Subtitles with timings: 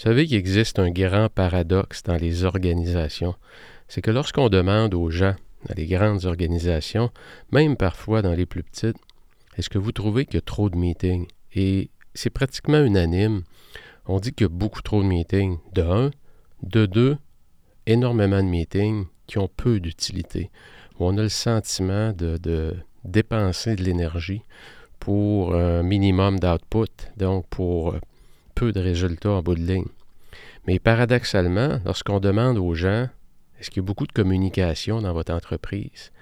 [0.00, 3.34] Vous savez qu'il existe un grand paradoxe dans les organisations.
[3.86, 5.34] C'est que lorsqu'on demande aux gens,
[5.68, 7.10] dans les grandes organisations,
[7.52, 8.96] même parfois dans les plus petites,
[9.58, 11.26] est-ce que vous trouvez qu'il y a trop de meetings?
[11.54, 13.42] Et c'est pratiquement unanime.
[14.06, 15.58] On dit qu'il y a beaucoup trop de meetings.
[15.74, 16.10] De un.
[16.62, 17.18] De deux,
[17.84, 20.50] énormément de meetings qui ont peu d'utilité.
[20.98, 22.74] On a le sentiment de,
[23.04, 24.40] dépenser de l'énergie
[24.98, 27.96] pour un minimum d'output, donc pour
[28.60, 29.86] peu de résultats en bout de ligne.
[30.66, 33.08] Mais paradoxalement, lorsqu'on demande aux gens,
[33.58, 36.12] est-ce qu'il y a beaucoup de communication dans votre entreprise?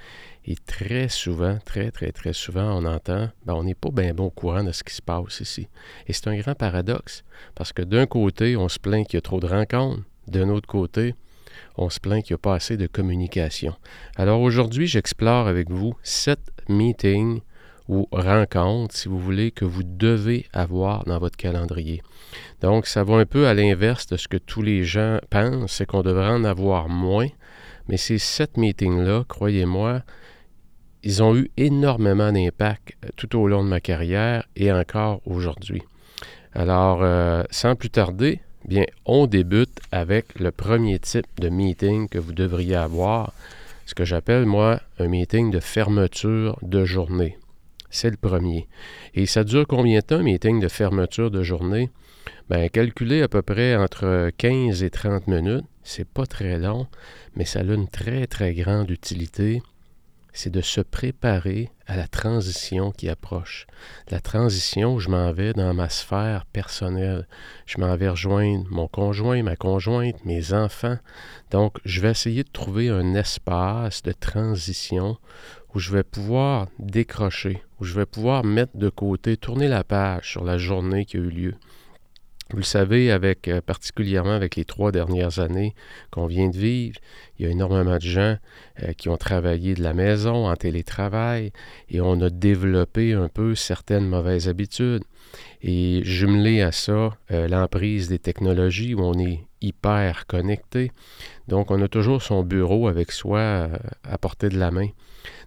[0.45, 4.27] Et très souvent, très, très, très souvent, on entend, ben, on n'est pas bien bon
[4.27, 5.69] au courant de ce qui se passe ici.
[6.07, 7.23] Et c'est un grand paradoxe,
[7.55, 10.67] parce que d'un côté, on se plaint qu'il y a trop de rencontres, d'un autre
[10.67, 11.15] côté,
[11.77, 13.75] on se plaint qu'il n'y a pas assez de communication.
[14.17, 17.41] Alors aujourd'hui, j'explore avec vous sept meetings
[17.89, 22.03] ou rencontres, si vous voulez, que vous devez avoir dans votre calendrier.
[22.61, 25.87] Donc, ça va un peu à l'inverse de ce que tous les gens pensent, c'est
[25.87, 27.29] qu'on devrait en avoir moins.
[27.89, 30.03] Mais ces sept meetings-là, croyez-moi,
[31.03, 35.83] ils ont eu énormément d'impact euh, tout au long de ma carrière et encore aujourd'hui.
[36.55, 42.19] Alors, euh, sans plus tarder, bien, on débute avec le premier type de meeting que
[42.19, 43.33] vous devriez avoir,
[43.87, 47.39] ce que j'appelle, moi, un meeting de fermeture de journée.
[47.91, 48.69] C'est le premier.
[49.15, 51.91] Et ça dure combien de temps, meeting de fermeture de journée?
[52.51, 55.65] Bien, calculez à peu près entre 15 et 30 minutes.
[55.83, 56.87] C'est pas très long,
[57.35, 59.63] mais ça a une très, très grande utilité
[60.39, 63.67] c'est de se préparer à la transition qui approche.
[64.09, 67.27] La transition où je m'en vais dans ma sphère personnelle.
[67.67, 70.99] Je m'en vais rejoindre mon conjoint, ma conjointe, mes enfants.
[71.51, 75.19] Donc, je vais essayer de trouver un espace de transition
[75.75, 80.31] où je vais pouvoir décrocher, où je vais pouvoir mettre de côté, tourner la page
[80.31, 81.55] sur la journée qui a eu lieu.
[82.51, 85.75] Vous le savez, avec, euh, particulièrement avec les trois dernières années
[86.11, 86.99] qu'on vient de vivre,
[87.39, 88.39] il y a énormément de gens
[88.83, 91.53] euh, qui ont travaillé de la maison, en télétravail,
[91.91, 95.05] et on a développé un peu certaines mauvaises habitudes.
[95.61, 100.91] Et jumelé à ça, euh, l'emprise des technologies où on est hyper connecté.
[101.49, 103.69] Donc, on a toujours son bureau avec soi
[104.05, 104.89] à portée de la main.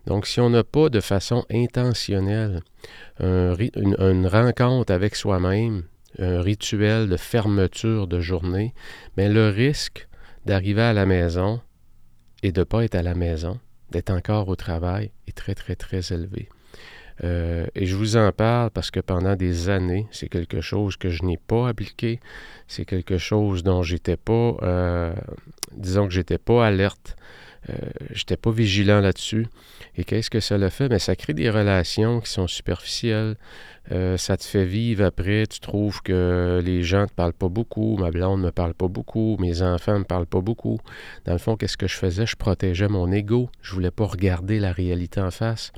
[0.07, 2.61] Donc, si on n'a pas de façon intentionnelle
[3.19, 5.83] une rencontre avec soi-même,
[6.19, 8.73] un rituel de fermeture de journée,
[9.17, 10.07] mais le risque
[10.45, 11.61] d'arriver à la maison
[12.43, 13.59] et de ne pas être à la maison,
[13.91, 16.49] d'être encore au travail, est très, très, très élevé.
[17.23, 21.09] Euh, et je vous en parle parce que pendant des années, c'est quelque chose que
[21.09, 22.19] je n'ai pas appliqué,
[22.67, 25.13] c'est quelque chose dont j'étais pas, euh,
[25.73, 27.15] disons que j'étais pas alerte,
[27.69, 27.73] euh,
[28.11, 29.47] j'étais pas vigilant là-dessus.
[29.95, 30.89] Et qu'est-ce que ça le fait?
[30.89, 33.35] Mais ça crée des relations qui sont superficielles.
[33.91, 35.45] Euh, ça te fait vivre après.
[35.47, 37.97] Tu trouves que les gens ne te parlent pas beaucoup.
[37.97, 39.37] Ma blonde ne me parle pas beaucoup.
[39.39, 40.79] Mes enfants ne me parlent pas beaucoup.
[41.25, 42.25] Dans le fond, qu'est-ce que je faisais?
[42.25, 43.49] Je protégeais mon ego.
[43.61, 45.71] Je voulais pas regarder la réalité en face.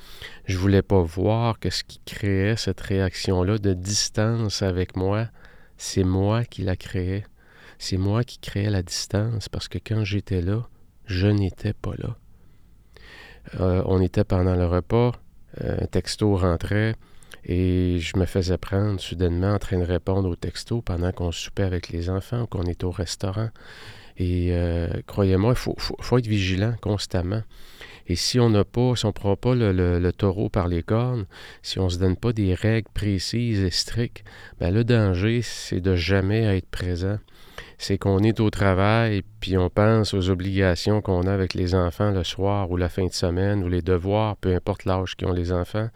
[0.45, 5.27] Je voulais pas voir que ce qui créait cette réaction-là de distance avec moi,
[5.77, 7.25] c'est moi qui la créais.
[7.77, 10.67] C'est moi qui créais la distance parce que quand j'étais là,
[11.05, 12.17] je n'étais pas là.
[13.59, 15.11] Euh, on était pendant le repas,
[15.61, 16.95] euh, un texto rentrait
[17.45, 21.63] et je me faisais prendre soudainement en train de répondre au texto pendant qu'on soupait
[21.63, 23.49] avec les enfants, qu'on était au restaurant.
[24.17, 27.41] Et euh, croyez-moi, il faut, être vigilant constamment.
[28.07, 31.25] Et si on ne prend pas le, taureau par les cornes,
[31.61, 34.23] si on ne se donne pas des règles précises et strictes,
[34.59, 37.17] ben le danger, c'est de jamais être présent
[37.83, 42.11] c'est qu'on est au travail, puis on pense aux obligations qu'on a avec les enfants
[42.11, 45.51] le soir ou la fin de semaine, ou les devoirs, peu importe l'âge qu'ont les
[45.51, 45.89] enfants.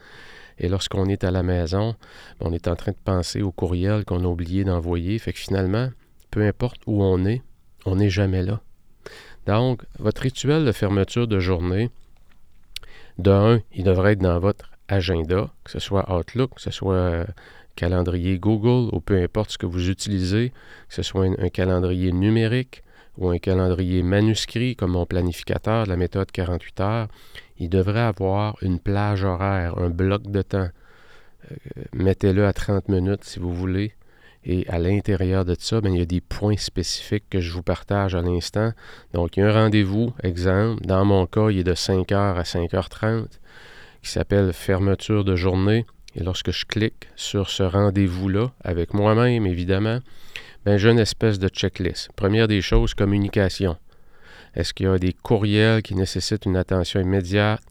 [0.60, 1.96] Et lorsqu'on est à la maison,
[2.42, 5.18] on est en train de penser au courriel qu'on a oublié d'envoyer.
[5.18, 5.90] Fait que finalement,
[6.30, 7.42] peu importe où on est,
[7.86, 8.60] on n'est jamais là.
[9.46, 11.90] Donc, votre rituel de fermeture de journée,
[13.18, 16.96] de un, il devrait être dans votre agenda, que ce soit Outlook, que ce soit
[16.96, 17.26] euh,
[17.78, 20.52] calendrier Google ou peu importe ce que vous utilisez,
[20.90, 22.84] que ce soit un, calendrier numérique
[23.18, 27.08] ou un calendrier manuscrit comme mon planificateur la méthode 48 heures,
[27.60, 30.70] il devrait avoir une plage horaire, un bloc de temps.
[31.52, 31.56] Euh,
[31.94, 33.94] mettez-le à 30 minutes si vous voulez.
[34.44, 37.64] Et à l'intérieur de ça, bien, il y a des points spécifiques que je vous
[37.64, 38.72] partage à l'instant.
[39.14, 40.86] Donc, il y a un rendez-vous, exemple.
[40.86, 43.26] Dans mon cas, il est de 5h à 5h30
[44.02, 45.86] qui s'appelle fermeture de journée.
[46.18, 50.00] Et lorsque je clique sur ce rendez-vous-là, avec moi-même évidemment,
[50.66, 52.10] ben, j'ai une espèce de checklist.
[52.16, 53.78] Première des choses, communication.
[54.56, 57.62] Est-ce qu'il y a des courriels qui nécessitent une attention immédiate,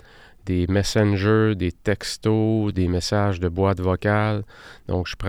[0.46, 4.44] des messengers, des textos, des messages de boîte vocale?
[4.86, 5.28] Donc, je prends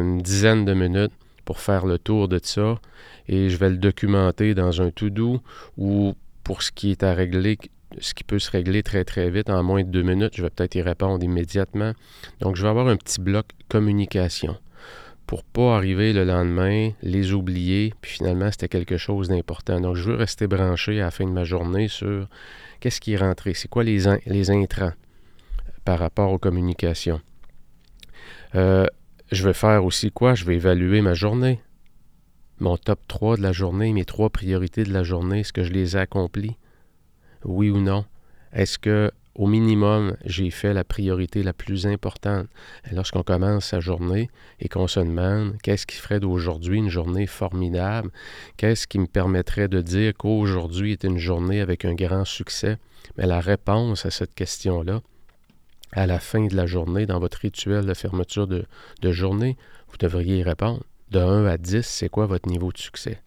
[0.00, 1.12] une dizaine de minutes
[1.44, 2.80] pour faire le tour de ça
[3.28, 5.40] et je vais le documenter dans un to-do
[5.78, 7.58] ou pour ce qui est à régler,
[7.98, 10.50] ce qui peut se régler très très vite en moins de deux minutes, je vais
[10.50, 11.92] peut-être y répondre immédiatement.
[12.40, 14.56] Donc je vais avoir un petit bloc communication
[15.26, 19.80] pour pas arriver le lendemain, les oublier, puis finalement c'était quelque chose d'important.
[19.80, 22.28] Donc je veux rester branché à la fin de ma journée sur
[22.80, 24.06] qu'est-ce qui est rentré, c'est quoi les,
[24.50, 24.92] intrants
[25.84, 27.20] par rapport aux communications.
[28.54, 28.86] Euh,
[29.32, 30.34] je vais faire aussi quoi?
[30.34, 31.60] Je vais évaluer ma journée.
[32.58, 35.72] Mon top 3 de la journée, mes trois priorités de la journée, est-ce que je
[35.72, 36.56] les ai accomplis?
[37.46, 38.04] Oui ou non?
[38.52, 42.46] Est-ce que au minimum, j'ai fait la priorité la plus importante.
[42.90, 48.10] Lorsqu'on commence sa journée et qu'on se demande qu'est-ce qui ferait d'aujourd'hui une journée formidable,
[48.56, 52.78] qu'est-ce qui me permettrait de dire qu'aujourd'hui est une journée avec un grand succès,
[53.18, 55.02] mais la réponse à cette question-là,
[55.92, 58.66] à la fin de la journée, dans votre rituel de fermeture de,
[59.12, 59.58] journée,
[59.88, 60.82] vous devriez y répondre.
[61.10, 63.20] De 1 à 10, c'est quoi votre niveau de succès?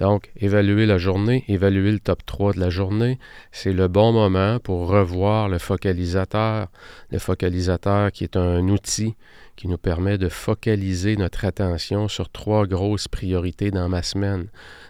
[0.00, 3.18] Donc, évaluer la journée, évaluer le top 3 de la journée,
[3.52, 6.68] c'est le bon moment pour revoir le focalisateur.
[7.10, 9.14] Le focalisateur qui est un outil
[9.56, 14.48] qui nous permet de focaliser notre attention sur trois grosses priorités dans ma semaine.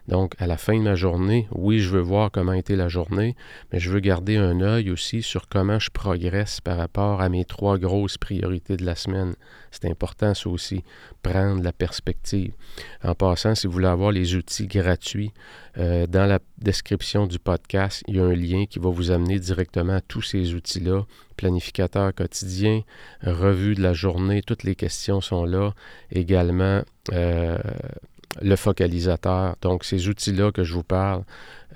[0.08, 2.88] Donc, à la fin de ma journée, oui, je veux voir comment a été la
[2.88, 3.36] journée,
[3.72, 7.44] mais je veux garder un œil aussi sur comment je progresse par rapport à mes
[7.44, 9.34] trois grosses priorités de la semaine.
[9.70, 10.82] C'est important, ça aussi,
[11.22, 12.52] prendre la perspective.
[13.04, 15.32] En passant, si vous voulez avoir les outils gratuits,
[15.78, 19.38] euh, dans la description du podcast, il y a un lien qui va vous amener
[19.38, 21.06] directement à tous ces outils-là.
[21.42, 22.82] Planificateur quotidien,
[23.20, 25.74] revue de la journée, toutes les questions sont là.
[26.12, 27.58] Également, euh,
[28.40, 29.56] le focalisateur.
[29.60, 31.24] Donc, ces outils-là que je vous parle,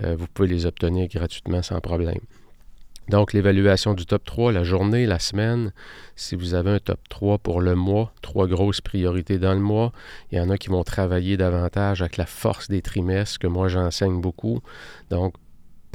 [0.05, 2.21] euh, vous pouvez les obtenir gratuitement sans problème.
[3.09, 5.73] Donc, l'évaluation du top 3, la journée, la semaine.
[6.15, 9.91] Si vous avez un top 3 pour le mois, trois grosses priorités dans le mois,
[10.31, 13.67] il y en a qui vont travailler davantage avec la force des trimestres, que moi
[13.67, 14.61] j'enseigne beaucoup.
[15.11, 15.35] Donc,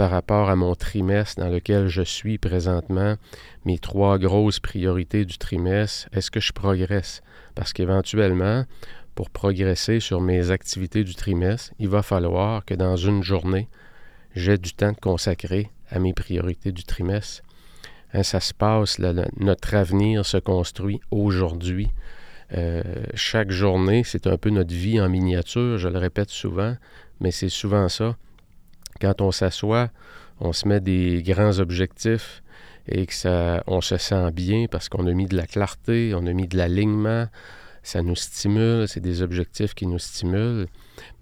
[0.02, 3.18] par rapport à mon trimestre dans lequel je suis présentement,
[3.66, 7.22] mes trois grosses priorités du trimestre, est-ce que je progresse?
[7.54, 8.66] Parce qu'éventuellement,
[9.14, 13.70] pour progresser sur mes activités du trimestre, il va falloir que dans une journée,
[14.34, 17.44] j'ai du temps de consacrer à mes priorités du trimestre.
[18.16, 21.92] Hein, ça se passe, notre avenir se construit aujourd'hui.
[22.54, 22.82] Euh,
[23.14, 26.76] chaque journée, c'est un peu notre vie en miniature, je le répète souvent,
[27.20, 28.16] mais c'est souvent ça.
[29.02, 29.90] Quand on s'assoit,
[30.40, 32.44] on se met des grands objectifs
[32.88, 36.26] et que ça, on se sent bien parce qu'on a mis de la clarté, on
[36.28, 37.28] a mis de l'alignement,
[37.84, 40.68] ça nous stimule, c'est des objectifs qui nous stimulent.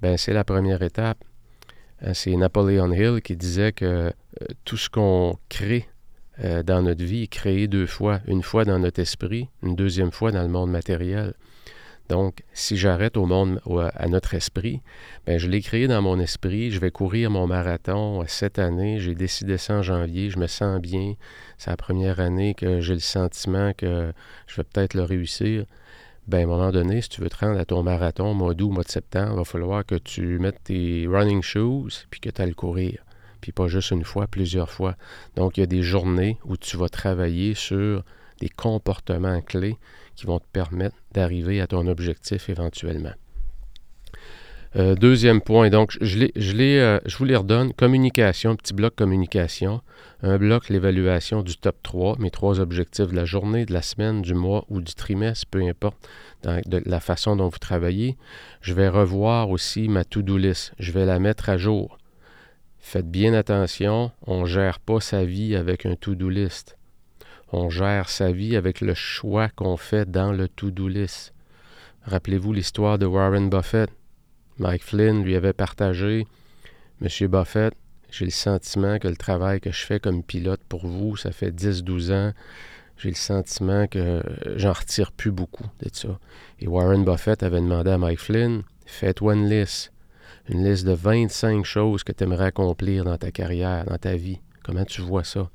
[0.02, 1.24] Ben, c'est la première étape.
[2.02, 4.12] Hein, c'est Napoleon Hill qui disait que euh,
[4.66, 5.88] tout ce qu'on crée
[6.44, 8.20] euh, dans notre vie est créé deux fois.
[8.28, 11.34] Une fois dans notre esprit, une deuxième fois dans le monde matériel.
[12.10, 13.62] Donc, si j'arrête au monde,
[13.96, 14.82] à notre esprit,
[15.28, 16.72] ben, je l'ai créé dans mon esprit.
[16.72, 19.00] Je vais courir mon marathon cette année.
[19.00, 20.32] J'ai décidé ça en janvier.
[20.32, 21.14] Je me sens bien.
[21.60, 24.12] C'est la première année que j'ai le sentiment que
[24.48, 25.66] je vais peut-être le réussir
[26.30, 28.70] ben, à un moment donné, si tu veux te rendre à ton marathon mois d'août,
[28.70, 32.40] mois de septembre, il va falloir que tu mettes tes running shoes puis que tu
[32.40, 33.04] ailles courir.
[33.42, 34.96] Puis pas juste une fois, plusieurs fois.
[35.36, 38.04] Donc, il y a des journées où tu vas travailler sur
[38.40, 39.78] des comportements clés
[40.20, 43.14] qui vont te permettre d'arriver à ton objectif éventuellement.
[44.76, 47.74] Euh, deuxième point, donc je, euh, je vous les redonne.
[47.74, 49.82] Communication, petit bloc communication.
[50.22, 54.22] Un bloc, l'évaluation du top 3, mes trois objectifs de la journée, de la semaine,
[54.22, 55.98] du mois ou du trimestre, peu importe
[56.44, 58.18] de la façon dont vous travaillez.
[58.62, 60.74] Je vais revoir aussi ma to-do list.
[60.78, 61.98] Je vais la mettre à jour.
[62.78, 66.79] Faites bien attention, on ne gère pas sa vie avec un to-do list.
[67.52, 71.34] On gère sa vie avec le choix qu'on fait dans le to-do list.
[72.04, 73.90] Rappelez-vous l'histoire de Warren Buffett.
[74.60, 76.28] Mike Flynn lui avait partagé
[77.02, 77.74] Monsieur Buffett,
[78.12, 81.50] J'ai le sentiment que le travail que je fais comme pilote pour vous, ça fait
[81.50, 82.34] 10-12 ans,
[82.98, 84.22] j'ai le sentiment que
[84.56, 86.20] j'en retire plus beaucoup de ça.
[86.60, 89.92] Et Warren Buffett avait demandé à Mike Flynn, fais-toi une liste,
[90.50, 94.40] une liste de 25 choses que tu aimerais accomplir dans ta carrière, dans ta vie.
[94.70, 95.50] Comment tu vois ça?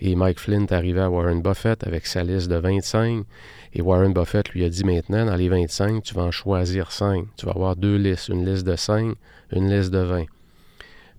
[0.00, 3.26] Et Mike Flynn est arrivé à Warren Buffett avec sa liste de 25.
[3.74, 7.26] Et Warren Buffett lui a dit maintenant, dans les 25, tu vas en choisir 5.
[7.36, 9.16] Tu vas avoir deux listes, une liste de 5,
[9.52, 10.24] une liste de 20.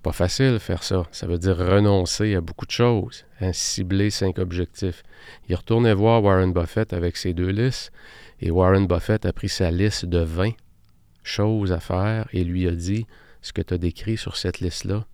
[0.02, 1.06] Pas facile faire ça.
[1.12, 5.04] Ça veut dire renoncer à beaucoup de choses, hein, cibler cinq objectifs.
[5.48, 7.92] Il retournait voir Warren Buffett avec ses deux listes
[8.42, 10.54] et Warren Buffett a pris sa liste de 20
[11.22, 13.06] choses à faire et lui a dit
[13.44, 15.06] ce que tu as décrit sur cette liste-là,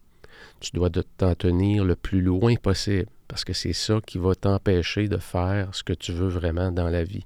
[0.61, 5.07] tu dois t'en tenir le plus loin possible parce que c'est ça qui va t'empêcher
[5.07, 7.25] de faire ce que tu veux vraiment dans la vie.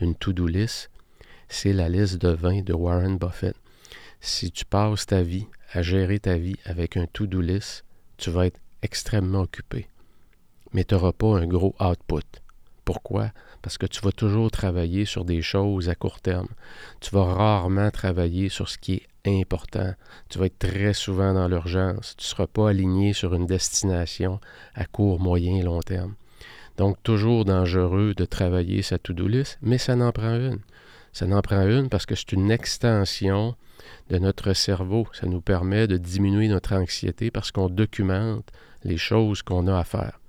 [0.00, 0.90] Une to-do list,
[1.48, 3.54] c'est la liste de 20 de Warren Buffett.
[4.20, 7.84] Si tu passes ta vie à gérer ta vie avec un to-do list,
[8.16, 9.88] tu vas être extrêmement occupé.
[10.72, 12.40] Mais tu n'auras pas un gros output.
[12.84, 13.30] Pourquoi?
[13.60, 16.48] Parce que tu vas toujours travailler sur des choses à court terme.
[17.00, 19.94] Tu vas rarement travailler sur ce qui est important.
[20.28, 22.14] Tu vas être très souvent dans l'urgence.
[22.16, 24.40] Tu ne seras pas aligné sur une destination
[24.74, 26.14] à court, moyen et long terme.
[26.76, 30.60] Donc, toujours dangereux de travailler sa to-do list, mais ça n'en prend une.
[31.12, 33.56] Ça n'en prend une parce que c'est une extension
[34.08, 35.06] de notre cerveau.
[35.12, 38.48] Ça nous permet de diminuer notre anxiété parce qu'on documente
[38.84, 40.20] les choses qu'on a à faire.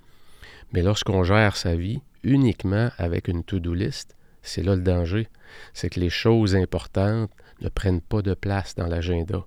[0.73, 5.27] Mais lorsqu'on gère sa vie uniquement avec une to-do list, c'est là le danger.
[5.73, 9.45] C'est que les choses importantes ne prennent pas de place dans l'agenda.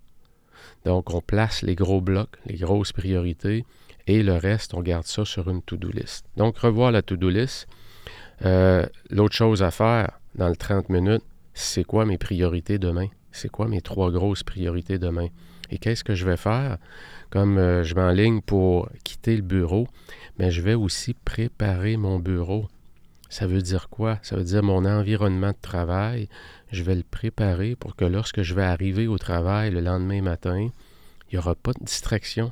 [0.85, 3.65] Donc, on place les gros blocs, les grosses priorités,
[4.07, 6.27] et le reste, on garde ça sur une to-do list.
[6.37, 7.67] Donc, revoir la to-do list.
[8.45, 13.09] Euh, l'autre chose à faire dans le 30 minutes, c'est quoi mes priorités demain?
[13.35, 15.29] c'est quoi mes trois grosses priorités demain?
[15.71, 16.79] Et qu'est-ce que je vais faire?
[17.31, 19.89] Comme euh, je m'enligne pour quitter le bureau,
[20.39, 22.69] mais je vais aussi préparer mon bureau.
[23.29, 24.21] Ça veut dire quoi?
[24.23, 26.29] Ça veut dire mon environnement de travail.
[26.75, 30.59] Je vais le préparer pour que lorsque je vais arriver au travail le lendemain matin,
[30.59, 32.51] il n'y aura pas de distraction.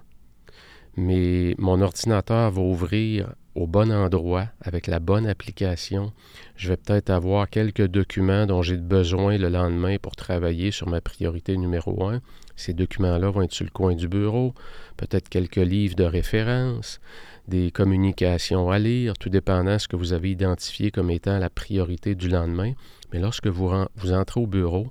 [0.97, 6.12] Mais mon ordinateur va ouvrir au bon endroit, avec la bonne application.
[6.55, 11.00] Je vais peut-être avoir quelques documents dont j'ai besoin le lendemain pour travailler sur ma
[11.00, 12.21] priorité numéro un.
[12.55, 14.55] Ces documents-là vont être sur le coin du bureau,
[14.97, 17.00] peut-être quelques livres de référence,
[17.49, 21.50] des communications à lire, tout dépendant de ce que vous avez identifié comme étant la
[21.50, 22.75] priorité du lendemain.
[23.12, 24.90] Mais lorsque vous, vous entrez au bureau,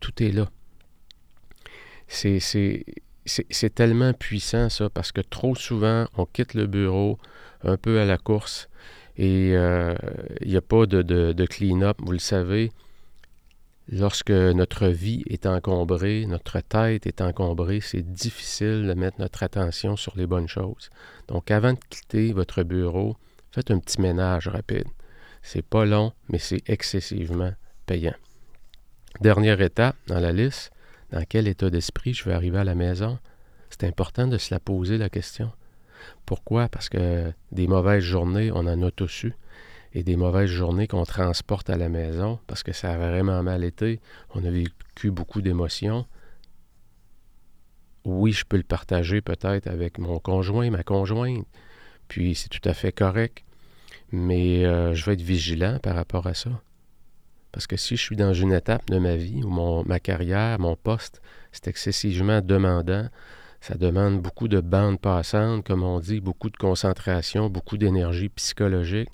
[0.00, 0.50] tout est là.
[2.06, 7.18] C'est tellement puissant ça, parce que trop souvent, on quitte le bureau,
[7.64, 8.68] un peu à la course.
[9.16, 9.94] Et il euh,
[10.44, 12.72] n'y a pas de, de, clean-up, vous le savez.
[13.88, 19.96] Lorsque notre vie est encombrée, notre tête est encombrée, c'est difficile de mettre notre attention
[19.96, 20.90] sur les bonnes choses.
[21.28, 23.16] Donc, avant de quitter votre bureau,
[23.50, 24.86] faites un petit ménage rapide.
[25.42, 27.52] C'est pas long, mais c'est excessivement
[27.86, 28.14] payant.
[29.20, 30.72] Dernière étape dans la liste,
[31.10, 33.18] dans quel état d'esprit je vais arriver à la maison?
[33.70, 35.52] C'est important de se la poser la question.
[36.26, 36.68] Pourquoi?
[36.68, 39.34] Parce que des mauvaises journées, on en a tous eu.
[39.94, 43.62] Et des mauvaises journées qu'on transporte à la maison parce que ça a vraiment mal
[43.62, 44.00] été.
[44.34, 46.06] On a vécu beaucoup d'émotions.
[48.04, 51.46] Oui, je peux le partager peut-être avec mon conjoint, ma conjointe.
[52.08, 53.44] Puis c'est tout à fait correct.
[54.12, 56.50] Mais euh, je vais être vigilant par rapport à ça.
[57.52, 60.74] Parce que si je suis dans une étape de ma vie où ma carrière, mon
[60.74, 61.20] poste,
[61.52, 63.08] c'est excessivement demandant,
[63.60, 69.10] ça demande beaucoup de bandes passantes, comme on dit, beaucoup de concentration, beaucoup d'énergie psychologique,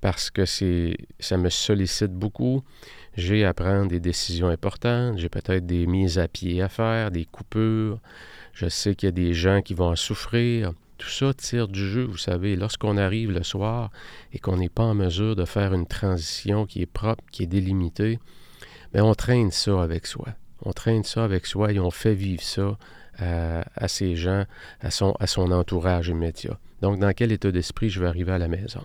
[0.00, 2.62] parce que ça me sollicite beaucoup.
[3.16, 7.24] J'ai à prendre des décisions importantes, j'ai peut-être des mises à pied à faire, des
[7.24, 7.98] coupures.
[8.52, 10.72] Je sais qu'il y a des gens qui vont en souffrir.
[10.98, 12.56] Tout ça tire du jeu, vous savez.
[12.56, 13.90] Lorsqu'on arrive le soir
[14.32, 17.46] et qu'on n'est pas en mesure de faire une transition qui est propre, qui est
[17.46, 18.18] délimitée,
[18.92, 20.28] bien, on traîne ça avec soi.
[20.64, 22.78] On traîne ça avec soi et on fait vivre ça
[23.18, 24.44] à, ses gens,
[24.80, 26.58] à son, à son entourage immédiat.
[26.82, 28.84] Donc, dans quel état d'esprit je vais arriver à la maison?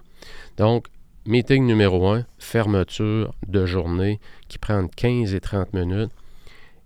[0.58, 0.88] Donc,
[1.26, 6.12] meeting numéro un, fermeture de journée qui prend 15 et 30 minutes.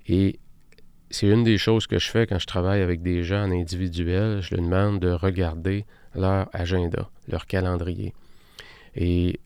[0.08, 0.40] Et
[1.16, 4.42] c'est une des choses que je fais quand je travaille avec des gens individuels.
[4.42, 8.14] Je leur demande de regarder leur agenda, leur calendrier.
[8.96, 9.40] Et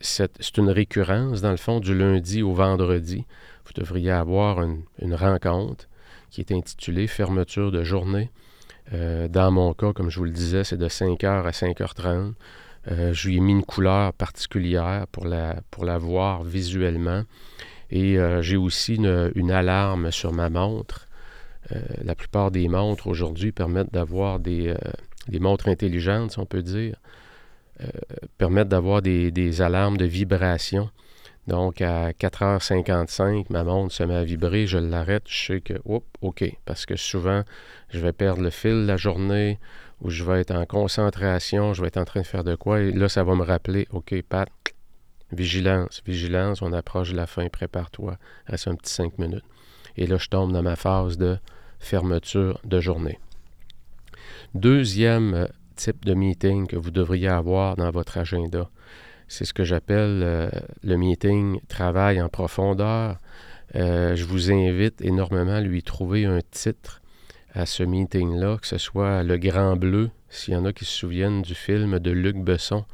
[0.00, 3.24] c'est une récurrence, dans le fond, du lundi au vendredi.
[3.66, 5.88] Vous devriez avoir une rencontre
[6.30, 8.30] qui est intitulé Fermeture de journée.
[8.92, 12.34] Euh, dans mon cas, comme je vous le disais, c'est de 5h à 5h30.
[12.92, 17.24] Euh, je lui ai mis une couleur particulière pour la, pour la voir visuellement.
[17.90, 21.07] Et euh, j'ai aussi une, alarme sur ma montre
[22.02, 24.74] la plupart des montres aujourd'hui permettent d'avoir des,
[25.40, 26.96] montres intelligentes, si on peut dire,
[28.38, 30.90] permettent d'avoir des, des, alarmes de vibration.
[31.48, 36.06] Donc, à 4h55, ma montre se met à vibrer, je l'arrête, je sais que, oups,
[36.20, 37.42] OK, parce que souvent,
[37.88, 39.58] je vais perdre le fil la journée
[40.02, 42.80] ou je vais être en concentration, je vais être en train de faire de quoi,
[42.80, 44.50] et là, ça va me rappeler, OK, Pat,
[45.32, 49.44] vigilance, vigilance, on approche de la fin, prépare-toi, reste un petit 5 minutes.
[49.96, 51.38] Et là, je tombe dans ma phase de
[51.78, 53.18] fermeture de journée.
[54.54, 58.70] Deuxième euh, type de meeting que vous devriez avoir dans votre agenda,
[59.28, 60.50] c'est ce que j'appelle euh,
[60.82, 63.18] le meeting travail en profondeur.
[63.74, 67.02] Euh, je vous invite énormément à lui trouver un titre
[67.52, 70.92] à ce meeting-là, que ce soit Le Grand Bleu, s'il y en a qui se
[70.92, 72.84] souviennent du film de Luc Besson,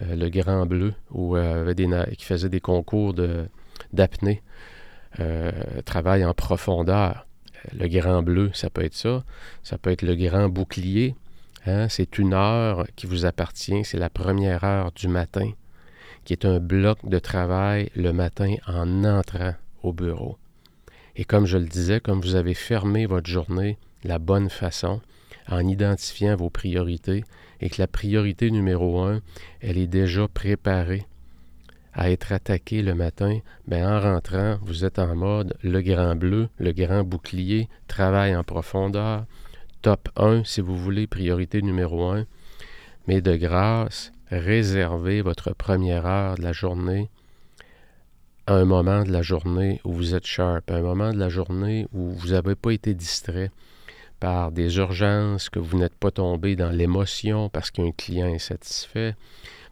[0.00, 3.14] Le Grand Bleu, où, des qui faisait des concours
[3.92, 4.42] d'apnée.
[5.84, 7.27] travail en profondeur.
[7.72, 9.24] Le Grand Bleu, ça peut être ça.
[9.62, 11.14] Ça peut être le Grand Bouclier.
[11.66, 11.88] Hein.
[11.88, 13.84] C'est une heure qui vous appartient.
[13.84, 15.50] C'est la première heure du matin
[16.28, 20.36] qui est un bloc de travail le matin en entrant au bureau.
[21.16, 25.00] Et comme je le disais, comme vous avez fermé votre journée la bonne façon,
[25.50, 27.24] en identifiant vos priorités,
[27.62, 29.22] et que la priorité numéro un,
[29.62, 31.06] elle est déjà préparée
[31.98, 36.48] à être attaquée le matin, bien en rentrant, vous êtes en mode le grand bleu,
[36.58, 39.24] le grand bouclier, travail en profondeur,
[39.82, 42.24] top 1 si vous voulez, priorité numéro 1.
[43.08, 47.10] Mais de grâce, réservez votre première heure de la journée
[48.46, 51.88] à un moment de la journée où vous êtes sharp, un moment de la journée
[51.92, 53.50] où vous n'avez pas été distrait
[54.20, 59.16] par des urgences, que vous n'êtes pas tombé dans l'émotion parce qu'un client est satisfait,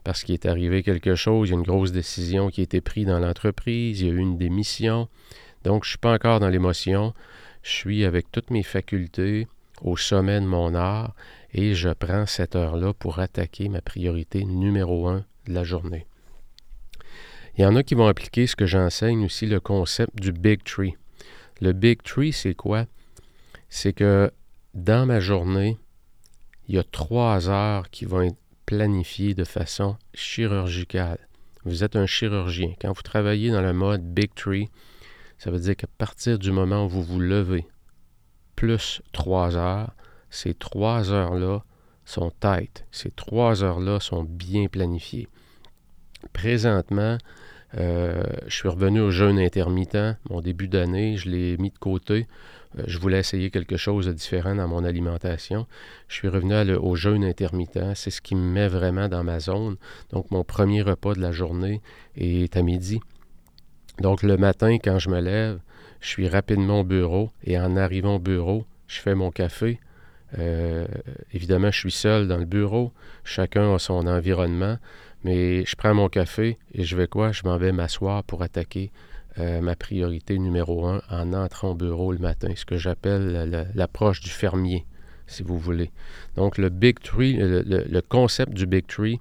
[0.07, 2.81] parce qu'il est arrivé quelque chose, il y a une grosse décision qui a été
[2.81, 5.09] prise dans l'entreprise, il y a eu une démission.
[5.65, 7.13] Donc, je ne suis pas encore dans l'émotion,
[7.65, 9.49] je suis avec toutes mes facultés
[9.83, 11.17] au sommet de mon art
[11.53, 16.07] et je prends cette heure-là pour attaquer ma priorité numéro un de la journée.
[17.59, 20.63] Il y en a qui vont appliquer ce que j'enseigne aussi, le concept du Big
[20.63, 20.95] Tree.
[21.61, 22.87] Le Big Tree, c'est quoi?
[23.69, 24.30] C'est que
[24.73, 25.78] dans ma journée,
[26.69, 31.19] il y a trois heures qui vont être planifiées de façon chirurgicale.
[31.65, 32.75] Vous êtes un chirurgien.
[32.81, 34.69] Quand vous travaillez dans le mode Big Tree,
[35.39, 37.67] ça veut dire qu'à partir du moment où vous vous levez,
[38.57, 39.95] plus trois heures,
[40.31, 41.63] ces trois heures-là
[42.05, 42.85] sont tight.
[42.91, 45.29] Ces trois heures-là sont bien planifiées.
[46.33, 47.19] Présentement,
[47.76, 50.17] euh, je suis revenu au jeûne intermittent.
[50.31, 52.26] Mon début d'année, je l'ai mis de côté.
[52.78, 55.67] Euh, je voulais essayer quelque chose de différent dans mon alimentation.
[56.08, 57.95] Je suis revenu au jeûne intermittent.
[57.95, 59.76] C'est ce qui me met vraiment dans ma zone.
[60.10, 61.80] Donc, mon premier repas de la journée
[62.17, 63.00] est à midi.
[64.00, 65.58] Donc, le matin, quand je me lève,
[66.00, 69.80] je suis rapidement au bureau et en arrivant au bureau, je fais mon café,
[70.39, 70.86] euh,
[71.32, 72.93] évidemment, je suis seul dans le bureau.
[73.25, 74.78] Chacun a son environnement.
[75.25, 77.32] Mais je prends mon café et je vais quoi?
[77.32, 78.93] Je m'en vais m'asseoir pour attaquer
[79.39, 84.21] euh, ma priorité numéro un en entrant au bureau le matin, ce que j'appelle l'approche
[84.21, 84.87] du fermier,
[85.27, 85.91] si vous voulez.
[86.37, 89.21] Donc, le Big Tree, le concept du Big Tree,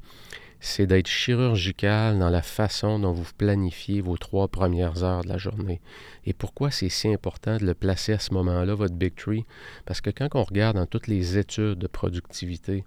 [0.65, 5.37] c'est d'être chirurgical dans la façon dont vous planifiez vos trois premières heures de la
[5.37, 5.79] journée.
[6.25, 9.45] Et pourquoi c'est si important de le placer à ce moment-là, votre Big Tree?
[9.85, 12.83] Parce que quand on regarde dans toutes les études de productivité,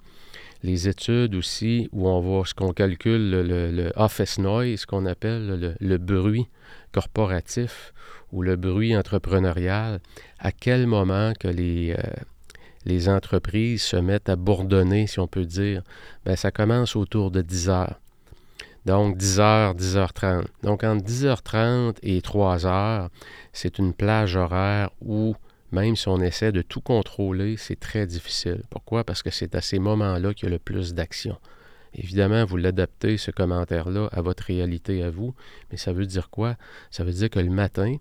[0.64, 5.76] les études aussi où on voit ce qu'on calcule le, office noise, ce qu'on appelle
[5.78, 6.48] le, bruit
[6.90, 7.92] corporatif
[8.32, 10.00] ou le bruit entrepreneurial,
[10.40, 12.02] à quel moment que les, euh,
[12.84, 15.82] les entreprises se mettent à bourdonner, si on peut dire,
[16.24, 18.00] bien, ça commence autour de 10 heures.
[18.86, 20.46] Donc 10 heures, 10h30.
[20.62, 23.10] Donc entre 10h30 et 3 heures,
[23.52, 25.34] c'est une plage horaire où,
[25.72, 28.62] même si on essaie de tout contrôler, c'est très difficile.
[28.70, 29.04] Pourquoi?
[29.04, 31.36] Parce que c'est à ces moments-là qu'il y a le plus d'action.
[31.94, 35.34] Évidemment, vous l'adaptez, ce commentaire-là, à votre réalité à vous,
[35.70, 36.56] mais ça veut dire quoi?
[36.90, 37.96] Ça veut dire que le matin,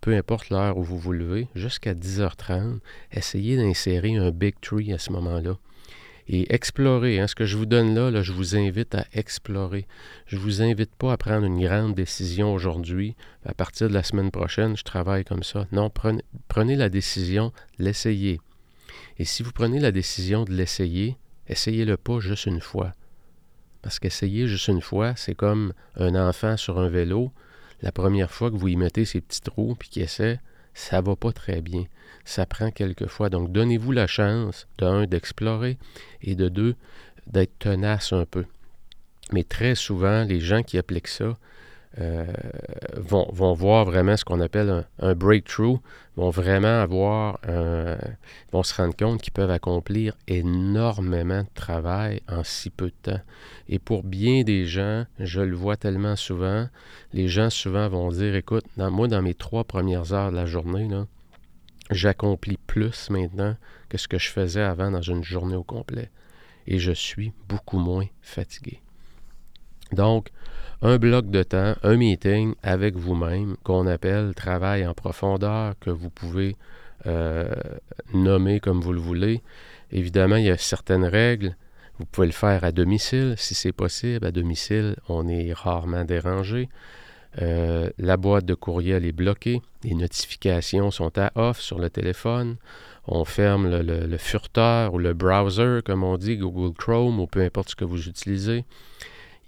[0.00, 2.78] peu importe l'heure où vous vous levez, jusqu'à 10h30,
[3.12, 5.56] essayez d'insérer un big tree à ce moment-là.
[6.30, 7.20] Et explorer.
[7.20, 9.86] Hein, ce que je vous donne là, là, je vous invite à explorer.
[10.26, 13.16] Je ne vous invite pas à prendre une grande décision aujourd'hui.
[13.46, 15.66] À partir de la semaine prochaine, je travaille comme ça.
[15.72, 18.40] Non, prenez, prenez la décision, l'essayez.
[19.18, 21.16] Et si vous prenez la décision de l'essayer,
[21.48, 22.92] essayez-le pas juste une fois.
[23.80, 27.32] Parce qu'essayer juste une fois, c'est comme un enfant sur un vélo
[27.82, 30.40] la première fois que vous y mettez ces petits trous puis qu'il essaie,
[30.74, 31.84] ça va pas très bien.
[32.24, 33.30] Ça prend quelques fois.
[33.30, 35.78] Donc, donnez-vous la chance, de un, d'explorer
[36.22, 36.76] et de deux,
[37.26, 38.44] d'être tenace un peu.
[39.32, 41.36] Mais très souvent, les gens qui appliquent ça,
[42.00, 42.26] euh,
[42.96, 45.78] vont, voir vraiment ce qu'on appelle un, breakthrough,
[46.16, 47.40] vont vraiment avoir,
[48.52, 53.20] vont se rendre compte qu'ils peuvent accomplir énormément de travail en si peu de temps.
[53.68, 56.68] Et pour bien des gens, je le vois tellement souvent,
[57.12, 60.88] les gens souvent vont dire, écoute, moi, dans mes trois premières heures de la journée,
[61.90, 63.56] j'accomplis plus maintenant
[63.88, 66.10] que ce que je faisais avant dans une journée au complet.
[66.66, 68.80] Et je suis beaucoup moins fatigué.
[69.92, 70.30] Donc,
[70.82, 76.10] un bloc de temps, un meeting avec vous-même qu'on appelle travail en profondeur, que vous
[76.10, 76.56] pouvez
[77.06, 77.52] euh,
[78.14, 79.42] nommer comme vous le voulez.
[79.90, 81.56] Évidemment, il y a certaines règles.
[81.98, 84.24] Vous pouvez le faire à domicile si c'est possible.
[84.26, 86.68] À domicile, on est rarement dérangé.
[87.42, 89.62] Euh, la boîte de courriel est bloquée.
[89.82, 92.56] Les notifications sont à off sur le téléphone.
[93.06, 97.40] On ferme le, le furteur ou le browser, comme on dit, Google Chrome ou peu
[97.40, 98.64] importe ce que vous utilisez.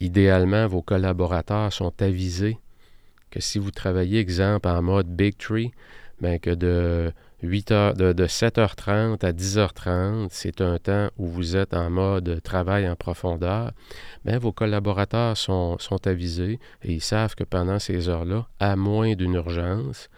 [0.00, 2.58] Idéalement, vos collaborateurs sont avisés
[3.30, 5.70] que si vous travaillez, exemple, en mode Big Tree,
[6.20, 11.74] bien que de, 8 heures, de, 7h30 à 10h30, c'est un temps où vous êtes
[11.74, 13.72] en mode travail en profondeur,
[14.24, 19.14] bien, vos collaborateurs sont, sont avisés et ils savent que pendant ces heures-là, à moins
[19.14, 20.08] d'une urgence,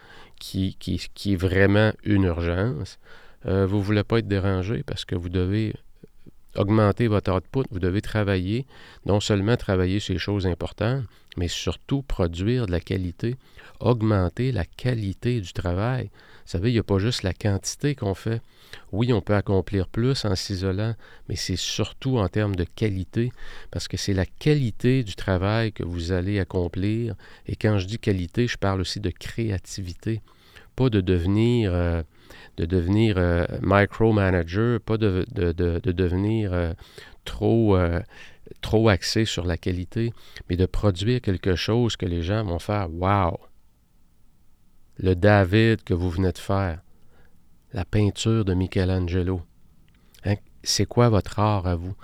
[0.40, 2.98] qui, qui, qui, est vraiment une urgence,
[3.46, 5.74] euh, vous ne voulez pas être dérangé parce que vous devez
[6.56, 8.66] augmenter votre output, vous devez travailler,
[9.06, 11.04] non seulement travailler les choses importantes,
[11.36, 13.36] mais surtout produire de la qualité,
[13.80, 16.10] augmenter la qualité du travail.
[16.44, 18.42] Vous savez, il n'y a pas juste la quantité qu'on fait.
[18.90, 20.94] Oui, on peut accomplir plus en s'isolant,
[21.28, 23.30] mais c'est surtout en termes de qualité,
[23.70, 27.14] parce que c'est la qualité du travail que vous allez accomplir.
[27.46, 30.20] Et quand je dis qualité, je parle aussi de créativité,
[30.76, 31.72] pas de devenir...
[31.74, 32.02] Euh,
[32.56, 36.72] de devenir euh, micromanager, pas de, devenir euh,
[37.24, 38.00] trop, euh,
[38.60, 40.12] trop axé sur la qualité,
[40.48, 43.38] mais de produire quelque chose que les gens vont faire Wow!
[44.98, 46.80] Le David que vous venez de faire,
[47.72, 49.42] la peinture de Michelangelo.
[50.24, 51.94] Hein, c'est quoi votre art à vous?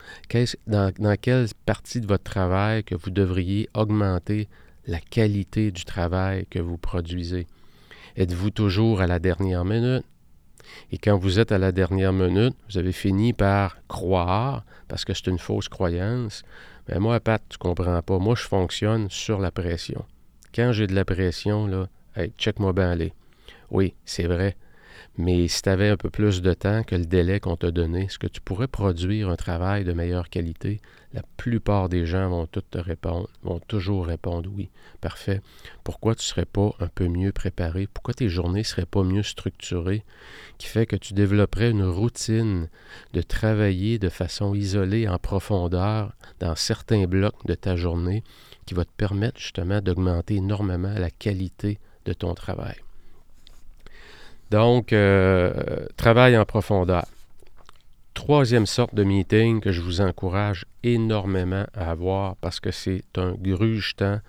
[0.67, 4.49] Dans, dans quelle partie de votre travail que vous devriez augmenter
[4.87, 7.47] la qualité du travail que vous produisez?
[8.17, 10.05] Êtes-vous toujours à la dernière minute?
[10.93, 15.15] Et quand vous êtes à la dernière minute, vous avez fini par croire, parce que
[15.15, 16.43] c'est une fausse croyance.
[16.89, 18.19] Mais moi, Pat, tu comprends pas.
[18.19, 20.05] Moi, je fonctionne sur la pression.
[20.55, 23.13] Quand j'ai de la pression, là, hey, check-moi bien aller.
[23.71, 24.57] Oui, c'est vrai.
[25.21, 28.05] Mais si tu avais un peu plus de temps que le délai qu'on t'a donné,
[28.05, 30.81] est-ce que tu pourrais produire un travail de meilleure qualité?
[31.13, 34.71] La plupart des gens vont te répondre, vont toujours répondre oui.
[35.01, 35.41] Parfait.
[35.83, 37.89] Pourquoi tu ne serais pas un peu mieux préparé?
[37.93, 40.05] Pourquoi tes journées ne seraient pas mieux structurées?
[40.57, 42.69] Qui fait que tu développerais une routine
[43.13, 48.23] de travailler de façon isolée, en profondeur, dans certains blocs de ta journée,
[48.67, 52.77] qui va te permettre justement d'augmenter énormément la qualité de ton travail?
[54.51, 57.05] Donc, euh, travail en profondeur.
[58.15, 63.33] Troisième sorte de meeting que je vous encourage énormément à avoir parce que c'est un
[63.33, 64.21] gruge temps.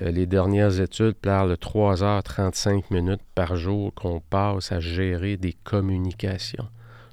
[0.00, 5.54] Euh, les dernières études parlent de 3h35 minutes par jour qu'on passe à gérer des
[5.64, 6.68] communications.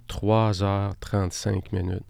[0.10, 2.04] 3h35 minutes.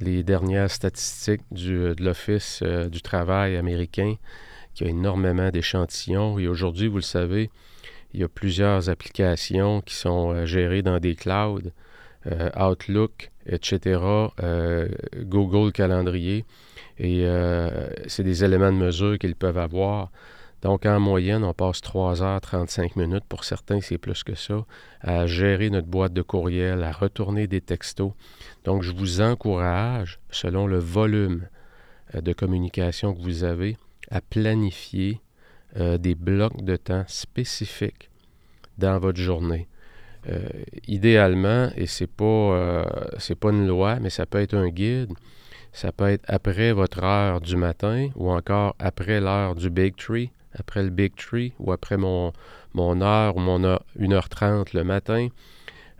[0.00, 4.16] Les dernières statistiques du, de l'Office euh, du travail américain,
[4.74, 7.50] qui a énormément d'échantillons, et aujourd'hui, vous le savez,
[8.14, 11.70] il y a plusieurs applications qui sont euh, gérées dans des clouds,
[12.26, 14.00] euh, Outlook, etc.,
[14.42, 16.44] euh, Google Calendrier.
[16.98, 17.26] Et
[18.06, 20.12] c'est des éléments de mesure qu'ils peuvent avoir.
[20.60, 24.64] Donc, en moyenne, on passe 3 heures 35 minutes, pour certains, c'est plus que ça,
[25.00, 28.12] à gérer notre boîte de courriel, à retourner des textos.
[28.62, 31.48] Donc, je vous encourage, selon le volume
[32.14, 33.76] de communication que vous avez,
[34.12, 35.20] à planifier
[35.78, 38.10] euh, des blocs de temps spécifiques
[38.76, 39.68] dans votre journée.
[40.28, 40.46] Euh,
[40.86, 42.84] idéalement, et c'est pas euh,
[43.40, 45.14] pas une loi, mais ça peut être un guide.
[45.72, 50.30] Ça peut être après votre heure du matin ou encore après l'heure du Big Tree,
[50.54, 52.34] après le Big Tree ou après mon,
[52.74, 53.58] mon heure ou mon
[53.98, 55.28] 1h30 le matin.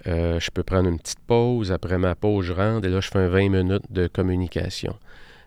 [0.04, 1.72] je peux prendre une petite pause.
[1.72, 4.98] Après ma pause, je rentre et là, je fais un 20 minutes de communication.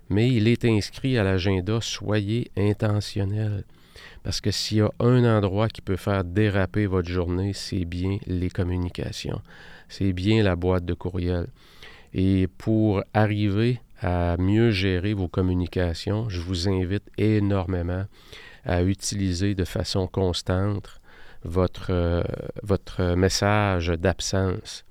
[0.09, 3.63] Mais il est inscrit à l'agenda, soyez intentionnel.
[4.25, 8.17] Parce que s'il y a un endroit qui peut faire déraper votre journée, c'est bien
[8.25, 9.39] les communications.
[9.87, 11.45] C'est bien la boîte de courriel.
[12.11, 18.05] Et pour arriver à mieux gérer vos communications, je vous invite énormément
[18.65, 20.99] à utiliser de façon constante
[21.43, 22.23] votre, euh,
[22.63, 24.85] votre message d'absence.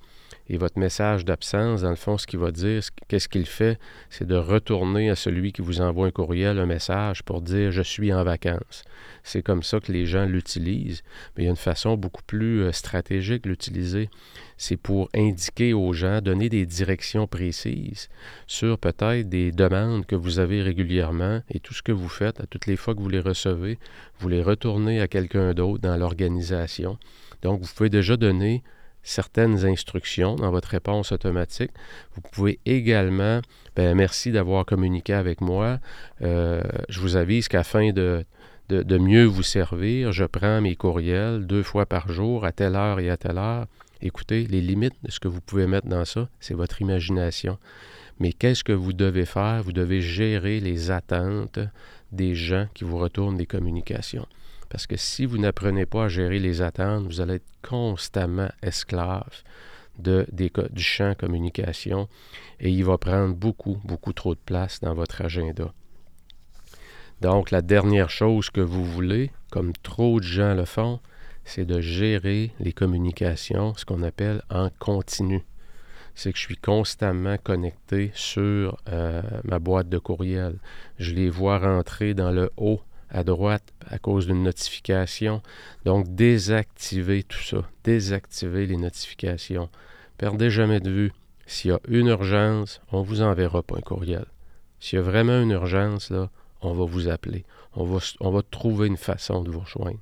[0.50, 3.78] Et votre message d'absence, dans le fond, ce qu'il va dire, qu'est-ce qu'il fait,
[4.10, 7.80] c'est de retourner à celui qui vous envoie un courriel, un message pour dire je
[7.80, 8.84] suis en vacances.
[9.22, 11.02] C'est comme ça que les gens l'utilisent.
[11.36, 14.10] Mais il y a une façon beaucoup plus euh, stratégique de l'utiliser.
[14.58, 18.10] C'est pour indiquer aux gens, donner des directions précises
[18.46, 22.46] sur peut-être des demandes que vous avez régulièrement et tout ce que vous faites, à
[22.46, 23.78] toutes les fois que vous les recevez,
[24.18, 26.98] vous les retournez à quelqu'un d'autre dans l'organisation.
[27.40, 28.62] Donc, vous pouvez déjà donner
[29.04, 31.70] certaines instructions dans votre réponse automatique.
[32.14, 33.40] Vous pouvez également,
[33.76, 35.78] ben, merci d'avoir communiqué avec moi.
[36.22, 38.24] Euh, je vous avise qu'afin de,
[38.68, 42.98] de, mieux vous servir, je prends mes courriels deux fois par jour, à telle heure
[42.98, 43.66] et à telle heure.
[44.00, 47.58] Écoutez, les limites de ce que vous pouvez mettre dans ça, c'est votre imagination.
[48.20, 49.62] Mais qu'est-ce que vous devez faire?
[49.62, 51.58] Vous devez gérer les attentes
[52.12, 54.26] des gens qui vous retournent des communications.
[54.68, 59.42] Parce que si vous n'apprenez pas à gérer les attentes, vous allez être constamment esclave
[59.98, 62.08] de, du champ communication
[62.60, 65.72] et il va prendre beaucoup, beaucoup trop de place dans votre agenda.
[67.20, 71.00] Donc, la dernière chose que vous voulez, comme trop de gens le font,
[71.44, 75.44] c'est de gérer les communications, ce qu'on appelle en continu.
[76.14, 80.58] C'est que je suis constamment connecté sur euh, ma boîte de courriel.
[80.98, 82.80] Je les vois rentrer dans le haut
[83.14, 85.40] à droite à cause d'une notification.
[85.84, 87.62] Donc, désactivez tout ça.
[87.84, 89.70] Désactivez les notifications.
[90.18, 91.12] Perdez jamais de vue.
[91.46, 94.26] S'il y a une urgence, on ne vous enverra pas un courriel.
[94.80, 96.28] S'il y a vraiment une urgence, là,
[96.60, 97.44] on va vous appeler.
[97.74, 100.00] On va, on va trouver une façon de vous rejoindre.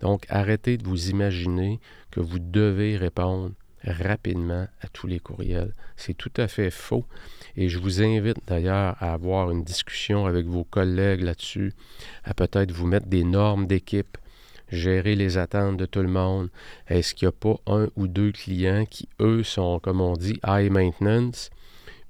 [0.00, 3.52] Donc, arrêtez de vous imaginer que vous devez répondre
[3.84, 5.74] rapidement à tous les courriels.
[5.96, 7.04] C'est tout à fait faux.
[7.56, 11.72] Et je vous invite d'ailleurs à avoir une discussion avec vos collègues là-dessus,
[12.24, 14.16] à peut-être vous mettre des normes d'équipe,
[14.70, 16.48] gérer les attentes de tout le monde.
[16.88, 20.40] Est-ce qu'il n'y a pas un ou deux clients qui, eux, sont, comme on dit,
[20.46, 21.50] high maintenance?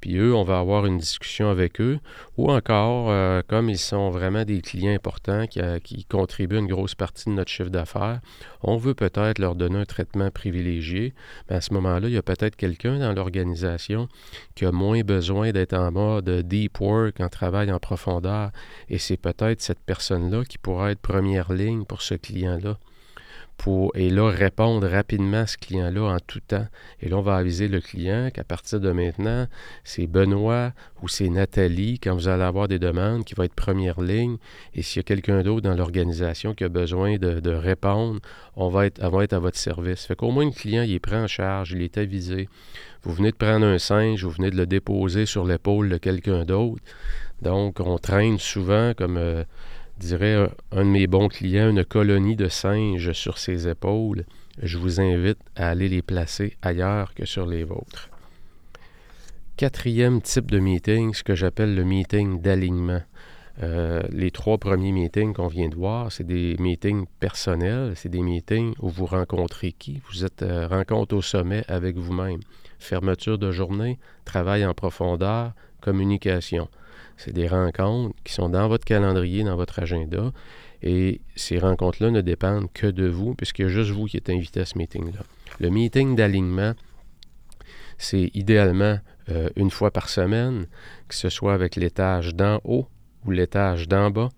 [0.03, 2.01] Puis eux, on va avoir une discussion avec eux.
[2.37, 6.97] Ou encore, euh, comme ils sont vraiment des clients importants qui, euh, contribuent une grosse
[6.97, 8.21] partie de notre chiffre d'affaires,
[8.63, 11.15] on veut peut-être leur donner un traitement privilégié.
[11.49, 14.09] Mais à ce moment-là, il y a peut-être quelqu'un dans l'organisation
[14.57, 18.51] qui a moins besoin d'être en mode deep work, en travail en profondeur.
[18.89, 22.77] Et c'est peut-être cette personne-là qui pourra être première ligne pour ce client-là
[23.95, 26.67] et là, répondre rapidement à ce client-là en tout temps.
[27.01, 29.47] Et là, on va aviser le client qu'à partir de maintenant,
[29.85, 34.01] c'est Benoît ou c'est Nathalie, quand vous allez avoir des demandes, qui va être première
[34.01, 34.37] ligne.
[34.75, 38.21] Et s'il y a quelqu'un d'autre dans l'organisation qui a besoin de, répondre,
[38.57, 40.07] on va, être, va être à votre service.
[40.07, 42.49] Fait qu'au moins, le client, il est pris en charge, il est avisé.
[43.05, 46.45] Vous venez de prendre un singe, vous venez de le déposer sur l'épaule de quelqu'un
[46.45, 46.83] d'autre.
[47.43, 49.17] Donc, on traîne souvent comme...
[49.17, 49.45] Euh,
[50.07, 54.25] dirais un de mes bons clients, une colonie de singes sur ses épaules,
[54.63, 58.11] je vous invite à aller les placer ailleurs que sur les vôtres.
[59.57, 63.03] Quatrième type de meeting, ce que j'appelle le meeting d'alignement.
[63.63, 68.23] Euh, les trois premiers meetings qu'on vient de voir, c'est des meetings personnels, c'est des
[68.23, 70.01] meetings où vous rencontrez qui?
[70.11, 72.41] Vous êtes euh, rencontre au sommet avec vous-même.
[72.79, 76.69] Fermeture de journée, travail en profondeur, communication.
[77.17, 80.33] C'est des rencontres qui sont dans votre calendrier, dans votre agenda.
[80.83, 84.65] Et ces rencontres-là ne dépendent que de vous, a juste vous qui êtes invité à
[84.65, 85.21] ce meeting-là.
[85.61, 86.73] Le meeting d'alignement,
[87.99, 88.99] c'est idéalement
[89.29, 90.67] euh, une fois par semaine,
[91.09, 92.89] que ce soit avec l'étage d'en haut
[93.25, 94.31] ou l'étage d'en bas,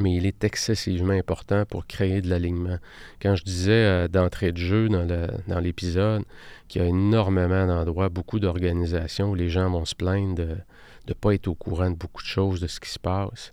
[0.00, 2.78] mais il est excessivement important pour créer de l'alignement.
[3.20, 6.22] Quand je disais euh, d'entrée de jeu dans l'épisode
[6.68, 10.56] qu'il y a énormément d'endroits, beaucoup d'organisations où les gens vont se plaindre
[11.10, 13.52] de, ne pas être au courant de beaucoup de choses, de ce qui se passe.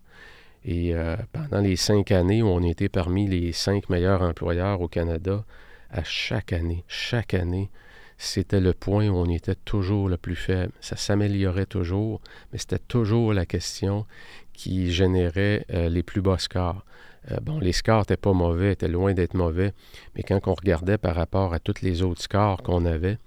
[0.64, 4.88] Et euh, pendant les cinq années où on était parmi les cinq meilleurs employeurs au
[4.88, 5.46] Canada,
[5.90, 7.70] à chaque année, chaque année,
[8.18, 10.74] c'était le point où on était toujours le plus faible.
[10.82, 12.20] Ça s'améliorait toujours,
[12.52, 14.06] mais c'était toujours la question
[14.54, 16.84] qui générait euh, les plus bas scores.
[17.32, 19.74] Euh, bon, les scores n'étaient pas mauvais, étaient loin d'être mauvais,
[20.16, 23.20] mais quand on regardait par rapport à tous les autres scores qu'on avait,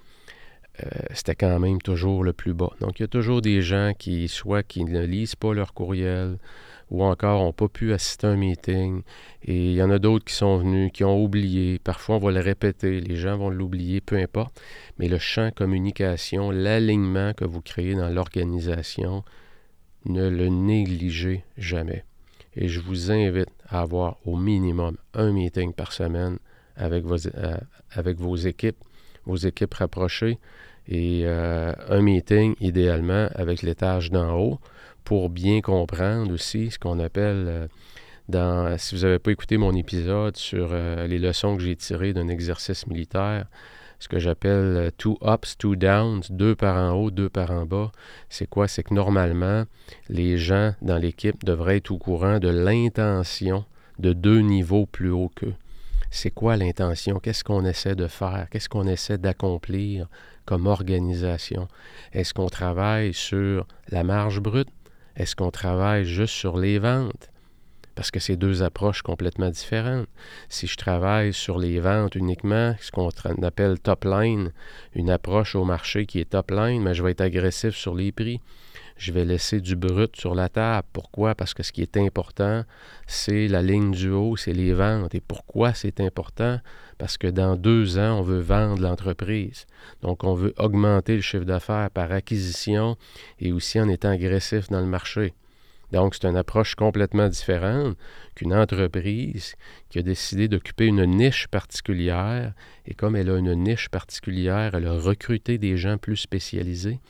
[0.82, 2.70] euh, c'était quand même toujours le plus bas.
[2.80, 6.38] Donc, il y a toujours des gens qui, soit qui ne lisent pas leur courriel,
[6.90, 9.02] ou encore n'ont pas pu assister à un meeting.
[9.42, 11.78] Et il y en a d'autres qui sont venus, qui ont oublié.
[11.78, 14.60] Parfois, on va le répéter, les gens vont l'oublier, peu importe.
[14.98, 19.24] Mais le champ communication, l'alignement que vous créez dans l'organisation,
[20.06, 22.04] ne le négligez jamais.
[22.56, 26.38] Et je vous invite à avoir au minimum un meeting par semaine
[26.76, 27.56] avec vos, euh,
[27.92, 28.82] avec vos équipes,
[29.24, 30.38] vos équipes rapprochées
[30.90, 34.59] et euh, un meeting idéalement avec l'étage d'en haut
[35.05, 37.66] pour bien comprendre aussi ce qu'on appelle euh,
[38.29, 42.12] dans si vous n'avez pas écouté mon épisode sur euh, les leçons que j'ai tirées
[42.12, 43.46] d'un exercice militaire,
[44.00, 47.92] ce que j'appelle two ups, two downs, deux par en haut, deux par en bas.
[48.29, 48.66] C'est quoi?
[48.66, 49.64] C'est que normalement,
[50.09, 53.64] les gens dans l'équipe devraient être au courant de l'intention
[53.98, 55.55] de deux niveaux plus haut qu'eux.
[56.11, 57.20] C'est quoi l'intention?
[57.20, 58.48] Qu'est-ce qu'on essaie de faire?
[58.50, 60.09] Qu'est-ce qu'on essaie d'accomplir
[60.50, 61.68] comme organisation?
[62.12, 64.66] Est-ce qu'on travaille sur la marge brute?
[65.14, 67.30] Est-ce qu'on travaille juste sur les ventes?
[67.96, 70.06] parce que c'est deux approches complètement différentes.
[70.48, 73.10] Si je travaille sur les ventes uniquement, ce qu'on
[73.42, 74.52] appelle top line,
[74.94, 78.10] une approche au marché qui est top line, mais je vais être agressif sur les
[78.10, 78.40] prix.
[79.00, 80.86] Je vais laisser du brut sur la table.
[80.92, 81.34] Pourquoi?
[81.34, 82.64] Parce que ce qui est important,
[83.06, 85.14] c'est la ligne du haut, c'est les ventes.
[85.14, 86.60] Et pourquoi c'est important?
[86.98, 89.64] Parce que dans deux ans, on veut vendre l'entreprise.
[90.02, 92.98] Donc, on veut augmenter le chiffre d'affaires par acquisition
[93.38, 95.32] et aussi en étant agressif dans le marché.
[95.92, 97.96] Donc, c'est une approche complètement différente
[98.34, 99.54] qu'une entreprise
[99.88, 102.52] qui a décidé d'occuper une niche particulière.
[102.84, 107.00] Et comme elle a une niche particulière, elle a recruté des gens plus spécialisés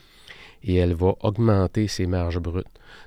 [0.63, 2.67] et elle va augmenter ses marges brutes.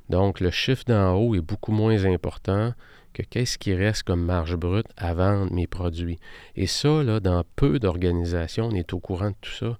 [0.10, 2.74] Donc, le chiffre d'en haut est beaucoup moins important
[3.14, 6.20] que qu'est-ce qui reste comme marge brute à vendre mes produits.
[6.56, 9.78] Et ça, là, dans peu d'organisations, on est au courant de tout ça.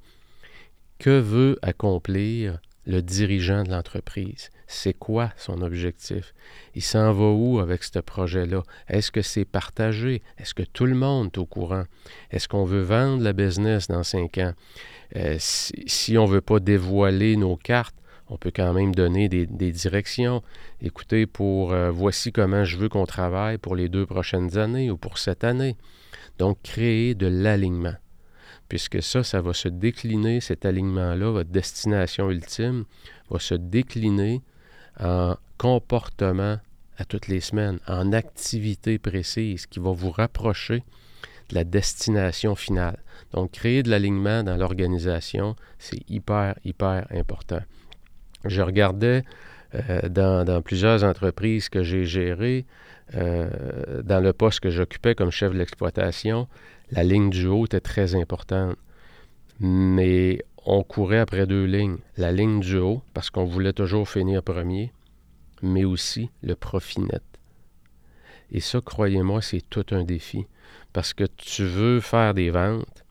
[1.00, 4.50] Que veut accomplir le dirigeant de l'entreprise?
[4.68, 6.34] C'est quoi son objectif?
[6.76, 8.64] Il s'en va où avec ce projet-là?
[8.88, 10.22] Est-ce que c'est partagé?
[10.38, 11.84] Est-ce que tout le monde est au courant?
[12.32, 14.54] Est-ce qu'on veut vendre la business dans cinq ans?
[15.16, 17.96] Euh, si, on ne veut pas dévoiler nos cartes,
[18.30, 20.42] on peut quand même donner des, directions.
[20.82, 24.98] Écoutez, pour euh, voici comment je veux qu'on travaille pour les deux prochaines années ou
[24.98, 25.76] pour cette année.
[26.40, 27.96] Donc, créer de l'alignement
[28.74, 32.86] puisque ça, ça va se décliner, cet alignement-là, votre destination ultime,
[33.30, 34.42] va se décliner
[35.00, 36.58] en comportement
[36.98, 40.84] à toutes les semaines, en activité précise qui va vous rapprocher
[41.50, 42.98] de la destination finale.
[43.32, 47.62] Donc, créer de l'alignement dans l'organisation, c'est hyper, hyper important.
[48.44, 49.24] Je regardais
[49.76, 52.66] euh, dans, plusieurs entreprises que j'ai gérées,
[53.14, 56.48] euh, dans le poste que j'occupais comme chef de l'exploitation,
[56.94, 58.78] la ligne du haut était très importante.
[59.60, 61.98] Mais on courait après deux lignes.
[62.18, 64.94] La ligne du haut, parce qu'on voulait toujours finir premier,
[65.64, 67.24] mais aussi le profit net.
[68.52, 70.46] Et ça, croyez-moi, c'est tout un défi.
[70.92, 73.04] Parce que tu veux faire des ventes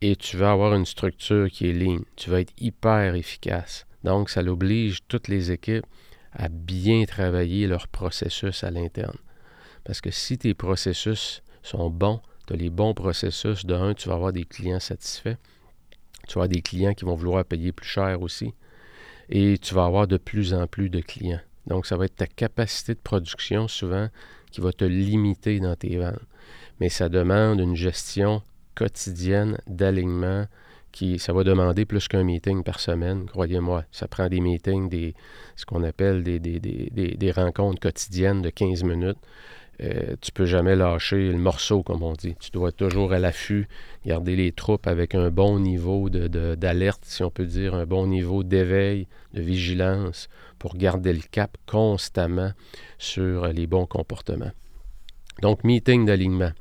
[0.00, 2.04] et tu veux avoir une structure qui est ligne.
[2.16, 3.86] Tu vas être hyper efficace.
[4.02, 5.84] Donc, ça l'oblige toutes les équipes
[6.32, 9.18] à bien travailler leur processus à l'interne.
[9.84, 14.08] Parce que si tes processus sont bons, tu as les bons processus, de un, tu
[14.08, 15.36] vas avoir des clients satisfaits.
[16.28, 18.54] Tu vas avoir des clients qui vont vouloir payer plus cher aussi.
[19.28, 21.40] Et tu vas avoir de plus en plus de clients.
[21.66, 24.08] Donc, ça va être ta capacité de production souvent
[24.50, 26.20] qui va te limiter dans tes ventes.
[26.80, 28.42] Mais ça demande une gestion
[28.74, 30.46] quotidienne d'alignement
[30.92, 33.84] qui, ça va demander plus qu'un meeting par semaine, croyez-moi.
[33.90, 35.14] Ça prend des meetings,
[35.56, 39.18] ce qu'on appelle des, rencontres quotidiennes de 15 minutes
[39.82, 42.36] euh, tu peux jamais lâcher le morceau, comme on dit.
[42.40, 43.68] Tu dois toujours à l'affût,
[44.06, 48.44] garder les troupes avec un bon niveau d'alerte, si on peut dire, un bon niveau
[48.44, 52.52] d'éveil, de vigilance, pour garder le cap constamment
[52.98, 54.52] sur les bons comportements.
[55.40, 56.52] Donc, meeting d'alignement.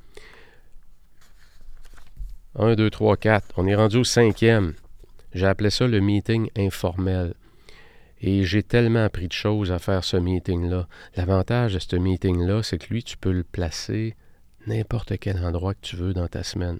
[2.55, 3.45] 1, 2, 3, 4.
[3.57, 4.73] On est rendu au cinquième.
[5.33, 7.33] J'ai appelé ça le meeting informel.
[8.21, 10.87] Et j'ai tellement appris de choses à faire ce meeting-là.
[11.15, 14.15] L'avantage de ce meeting-là, c'est que lui, tu peux le placer
[14.67, 16.79] n'importe quel endroit que tu veux dans ta semaine.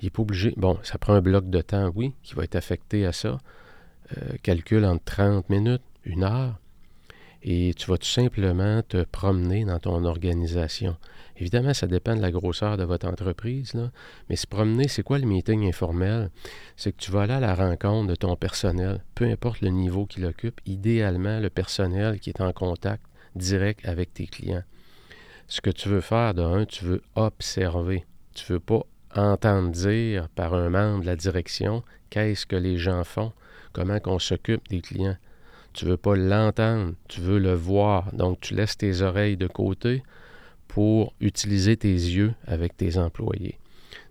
[0.00, 0.54] Il n'est pas obligé.
[0.56, 3.38] Bon, ça prend un bloc de temps, oui, qui va être affecté à ça.
[4.16, 6.58] Euh, calcul entre 30 minutes, une heure.
[7.46, 10.96] Et tu vas tout simplement te promener dans ton organisation.
[11.36, 13.74] Évidemment, ça dépend de la grosseur de votre entreprise,
[14.30, 16.30] mais se promener, c'est quoi le meeting informel?
[16.76, 20.06] C'est que tu vas aller à la rencontre de ton personnel, peu importe le niveau
[20.06, 23.02] qu'il occupe, idéalement le personnel qui est en contact
[23.36, 24.64] direct avec tes clients.
[25.46, 28.06] Ce que tu veux faire, de tu veux observer.
[28.34, 32.78] Tu ne veux pas entendre dire par un membre de la direction qu'est-ce que les
[32.78, 33.32] gens font,
[33.74, 35.18] comment qu'on s'occupe des clients.
[35.74, 38.14] Tu ne veux pas l'entendre, tu veux le voir.
[38.14, 40.04] Donc, tu laisses tes oreilles de côté
[40.68, 43.58] pour utiliser tes yeux avec tes employés.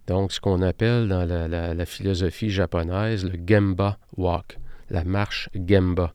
[0.07, 4.57] Donc, ce qu'on appelle dans la, philosophie japonaise le Gemba Walk,
[4.89, 6.13] la marche Gemba,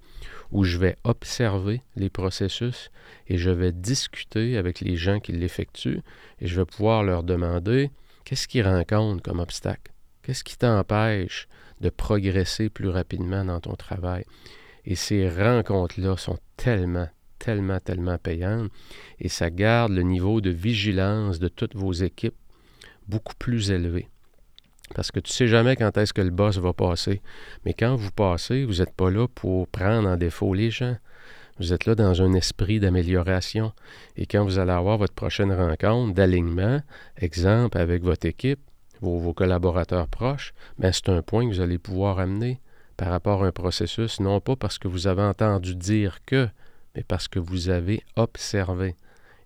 [0.53, 2.91] où je vais observer les processus
[3.27, 6.03] et je vais discuter avec les gens qui l'effectuent
[6.41, 7.91] et je vais pouvoir leur demander
[8.25, 9.93] qu'est-ce qu'ils rencontrent comme obstacle,
[10.23, 11.49] qu'est-ce qui t'empêche
[11.81, 14.25] de progresser plus rapidement dans ton travail?
[14.89, 17.09] Et ces rencontres-là sont tellement,
[17.39, 18.73] tellement, tellement payante
[19.21, 22.35] et ça garde le niveau de vigilance de toutes vos équipes
[23.07, 24.09] beaucoup plus élevé.
[24.95, 27.21] Parce que tu ne sais jamais quand est-ce que le boss va passer.
[27.67, 30.97] Mais quand vous passez, vous n'êtes pas là pour prendre en défaut les gens.
[31.59, 33.75] Vous êtes là dans un esprit d'amélioration.
[34.17, 36.81] Et quand vous allez avoir votre prochaine rencontre d'alignement,
[37.19, 38.61] exemple avec votre équipe,
[39.03, 42.63] vos, collaborateurs proches, ben c'est un point que vous allez pouvoir amener
[42.99, 46.49] par rapport à un processus, non pas parce que vous avez entendu dire que,
[46.95, 48.97] mais parce que vous avez observé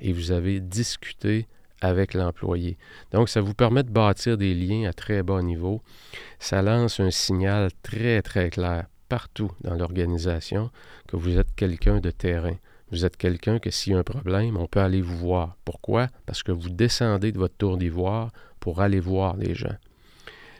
[0.00, 1.46] et vous avez discuté
[1.82, 2.78] avec l'employé.
[3.12, 5.82] Donc, ça vous permet de bâtir des liens à très bas niveau.
[6.38, 10.70] Ça lance un signal très, très clair partout dans l'organisation
[11.06, 12.56] que vous êtes quelqu'un de terrain.
[12.90, 15.56] Vous êtes quelqu'un que s'il y a un problème, on peut aller vous voir.
[15.66, 16.08] Pourquoi?
[16.24, 19.76] Parce que vous descendez de votre tour d'ivoire pour aller voir les gens.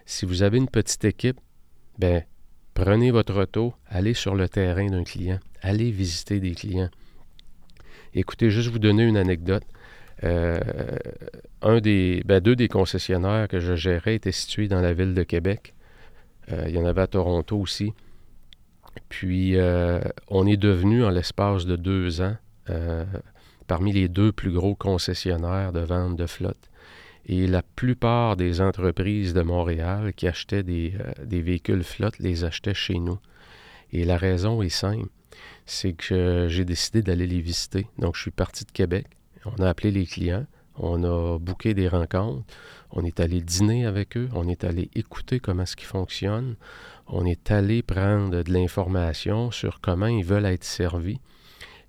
[0.05, 1.41] Si vous avez une petite équipe,
[1.99, 2.25] ben,
[2.75, 6.91] prenez votre auto, allez sur le terrain d'un client, allez visiter des clients.
[8.15, 9.65] Écoutez, juste vous donner une anecdote.
[10.25, 10.61] Euh,
[11.63, 15.23] un des, ben, deux des concessionnaires que je gérais étaient situés dans la ville de
[15.23, 15.75] Québec.
[16.51, 17.93] Euh, il y en avait à Toronto aussi.
[19.09, 22.37] Puis, euh, on est devenu, en l'espace de deux ans,
[23.67, 26.71] parmi les deux plus gros concessionnaires de vente de flotte.
[27.27, 30.95] Et la plupart des entreprises de Montréal qui achetaient des,
[31.25, 33.19] des véhicules flotte les achetaient chez nous.
[33.93, 35.09] Et la raison est simple
[35.67, 37.87] c'est que j'ai décidé d'aller les visiter.
[37.99, 39.07] Donc, je suis parti de Québec.
[39.45, 40.47] On a appelé les clients.
[40.77, 42.45] On a booké des rencontres.
[42.91, 44.29] On est allé dîner avec eux.
[44.35, 46.57] On est allé écouter comment ce qui fonctionne.
[47.07, 51.21] On est allé prendre de l'information sur comment ils veulent être servis.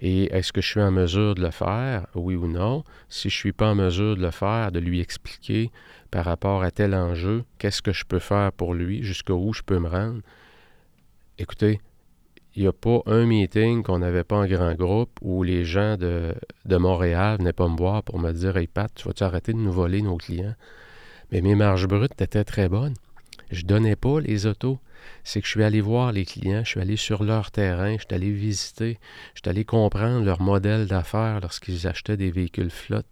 [0.05, 2.83] Et est-ce que je suis en mesure de le faire, oui ou non?
[3.07, 5.71] Si je ne suis pas en mesure de le faire, de lui expliquer
[6.11, 9.79] par rapport à tel enjeu, qu'est-ce que je peux faire pour lui, jusqu'où je peux
[9.79, 10.19] me rendre?
[11.39, 11.79] Écoutez,
[12.53, 15.95] il n'y a pas un meeting qu'on n'avait pas en grand groupe où les gens
[15.95, 16.35] de,
[16.65, 19.57] de Montréal venaient pas me voir pour me dire Hey Pat, tu vas-tu arrêter de
[19.57, 20.55] nous voler nos clients?
[21.31, 22.95] Mais mes marges brutes étaient très bonnes.
[23.51, 24.79] Je donnais pas les autos.
[25.23, 28.03] C'est que je suis allé voir les clients, je suis allé sur leur terrain, je
[28.03, 28.99] suis allé visiter,
[29.35, 33.07] je suis allé comprendre leur modèle d'affaires lorsqu'ils achetaient des véhicules flottes.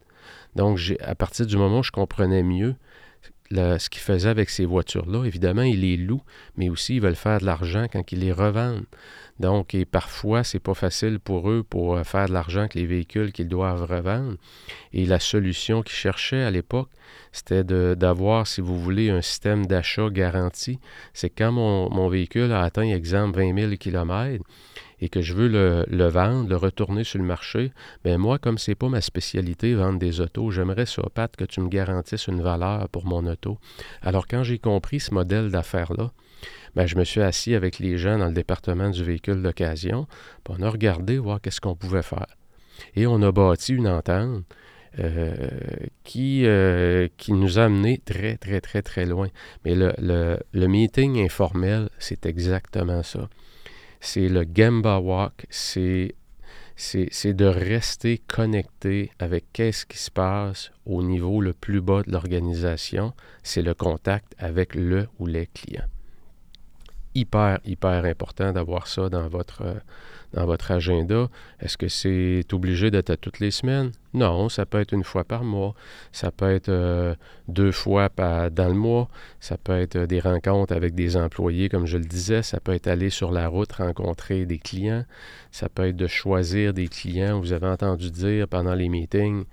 [0.56, 2.76] Donc, à partir du moment où je comprenais mieux
[3.52, 6.24] ce qu'ils faisaient avec ces voitures-là, évidemment, ils les louent,
[6.58, 8.86] mais aussi ils veulent faire de l'argent quand ils les revendent.
[9.40, 12.86] Donc, et parfois, c'est pas facile pour eux pour euh, faire de l'argent avec les
[12.86, 14.36] véhicules qu'ils doivent revendre.
[14.94, 16.90] Et la solution qu'ils cherchaient à l'époque,
[17.32, 20.80] c'était d'avoir, si vous voulez, un système d'achat garanti.
[21.14, 24.44] C'est quand mon, mon, véhicule a atteint, exemple, 20 000 km,
[25.02, 27.72] et que je veux le, vendre, le retourner sur le marché,
[28.06, 31.60] bien moi, comme c'est pas ma spécialité, vendre des autos, j'aimerais ça, Pat, que tu
[31.60, 33.58] me garantisses une valeur pour mon auto.
[34.04, 36.12] Alors quand j'ai compris ce modèle d'affaires-là,
[36.76, 40.08] bien, je me suis assis avec les gens dans le département du véhicule d'occasion,
[40.48, 42.28] on a regardé voir qu'est-ce qu'on pouvait faire.
[42.96, 44.44] Et on a bâti une entente
[45.00, 45.50] euh,
[46.04, 49.30] qui, euh, qui nous a amené très, très, très, très loin.
[49.64, 49.94] Mais le,
[50.52, 53.30] le meeting informel, c'est exactement ça
[54.02, 56.16] c'est le Gamba Walk, c'est
[56.76, 62.12] c'est de rester connecté avec qu'est-ce qui se passe au niveau le plus bas de
[62.12, 65.86] l'organisation, c'est le contact avec le ou les clients.
[67.14, 69.84] Hyper, hyper important d'avoir ça dans votre,
[70.34, 71.30] dans votre agenda.
[71.60, 73.92] Est-ce que c'est obligé d'être à toutes les semaines?
[74.14, 75.74] Non, ça peut être une fois par mois,
[76.12, 77.16] ça peut être euh,
[77.48, 79.08] deux fois dans le mois,
[79.40, 82.74] ça peut être euh, des rencontres avec des employés, comme je le disais, ça peut
[82.74, 85.06] être aller sur la route rencontrer des clients,
[85.52, 87.40] ça peut être de choisir des clients.
[87.40, 89.46] Vous avez entendu dire pendant les meetings,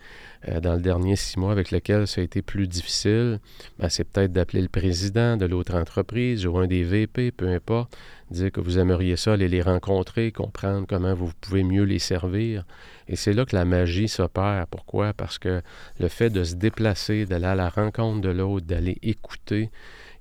[0.48, 3.38] euh, dans le dernier six mois avec lequel ça a été plus difficile,
[3.78, 7.96] ben, c'est peut-être d'appeler le président de l'autre entreprise ou un des VP, peu importe,
[8.30, 12.64] dire que vous aimeriez ça, aller les rencontrer, comprendre comment vous pouvez mieux les servir.
[13.08, 14.66] Et c'est là que la magie s'opère.
[14.70, 15.12] Pourquoi?
[15.12, 15.62] Parce que
[15.98, 19.70] le fait de se déplacer, d'aller à la rencontre de l'autre, d'aller écouter,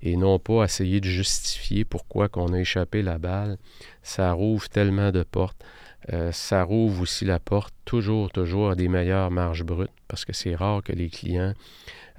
[0.01, 3.57] et non pas essayer de justifier pourquoi qu'on a échappé la balle,
[4.03, 5.61] ça rouvre tellement de portes.
[6.13, 10.33] Euh, ça rouvre aussi la porte toujours, toujours à des meilleures marges brutes, parce que
[10.33, 11.53] c'est rare que les clients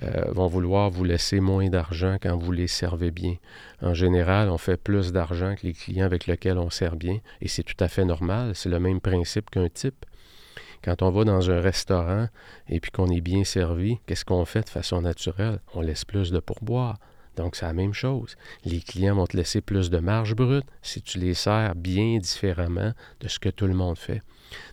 [0.03, 3.37] euh, vont vouloir vous laisser moins d'argent quand vous les servez bien.
[3.83, 7.49] En général, on fait plus d'argent que les clients avec lesquels on sert bien, et
[7.49, 10.05] c'est tout à fait normal, c'est le même principe qu'un type.
[10.83, 12.29] Quand on va dans un restaurant
[12.69, 15.59] et puis qu'on est bien servi, qu'est-ce qu'on fait de façon naturelle?
[15.75, 16.99] On laisse plus de pourboire.
[17.39, 18.37] Donc, c'est la même chose.
[18.65, 22.93] Les clients vont te laisser plus de marge brute si tu les sers bien différemment
[23.21, 24.23] de ce que tout le monde fait.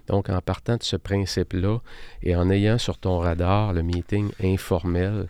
[0.08, 1.78] Donc, en partant de ce principe-là
[2.24, 5.28] et en ayant sur ton radar le meeting informel,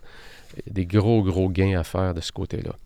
[0.65, 2.77] des gros, gros gains à faire de ce côté-là.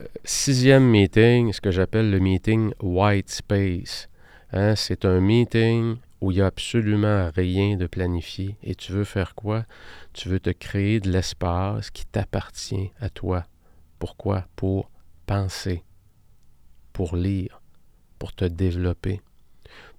[0.00, 4.08] Euh, sixième meeting, ce que j'appelle le meeting white space.
[4.52, 8.56] Hein, c'est un meeting où il n'y a absolument rien de planifié.
[8.62, 9.64] Et tu veux faire quoi?
[10.12, 13.46] Tu veux te créer de l'espace qui t'appartient à toi.
[13.98, 14.46] Pourquoi?
[14.56, 14.90] Pour
[15.26, 15.84] penser,
[16.92, 17.62] pour lire,
[18.18, 19.20] pour te développer,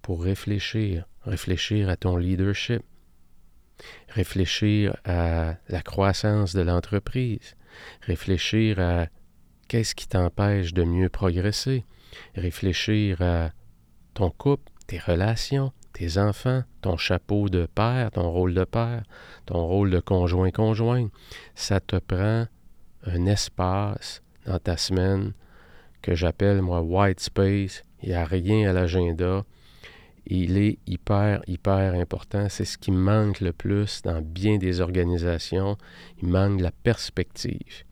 [0.02, 2.84] pour réfléchir, réfléchir à ton leadership,
[4.10, 7.56] réfléchir à la croissance de l'entreprise,
[8.02, 9.08] réfléchir à
[9.68, 11.86] qu'est-ce qui t'empêche de mieux progresser,
[12.36, 13.52] réfléchir à
[14.14, 15.72] ton couple, tes relations,
[16.02, 19.04] tes enfants, ton chapeau de père, ton rôle de père,
[19.46, 21.10] ton rôle de conjoint-conjoint.
[21.54, 22.48] Ça te prend
[23.06, 25.34] un espace dans ta semaine
[26.02, 27.84] que j'appelle moi white space.
[28.02, 29.44] Il n'y a rien à l'agenda.
[30.26, 32.48] Il est hyper, hyper important.
[32.50, 35.78] C'est ce qui manque le plus dans bien des organisations.
[36.24, 37.84] Il manque de la perspective.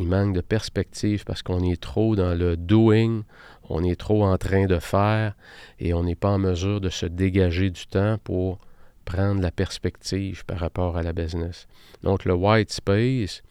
[0.00, 3.22] Il manque de perspective parce qu'on est trop dans le doing,
[3.68, 5.34] on est trop en train de faire
[5.78, 8.58] et on n'est pas en mesure de se dégager du temps pour
[9.04, 11.66] prendre la perspective par rapport à la business.
[12.02, 13.42] Donc le white space,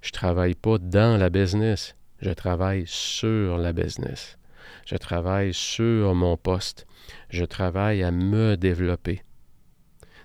[0.00, 4.38] je travaille pas dans la business, je travaille sur la business.
[4.84, 6.86] Je travaille sur mon poste.
[7.28, 9.22] Je travaille à me développer.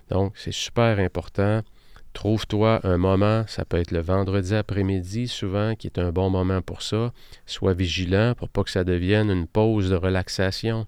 [0.08, 1.62] Donc, c'est super important
[2.12, 6.60] Trouve-toi un moment, ça peut être le vendredi après-midi souvent, qui est un bon moment
[6.60, 7.12] pour ça.
[7.46, 10.86] Sois vigilant pour pas que ça devienne une pause de relaxation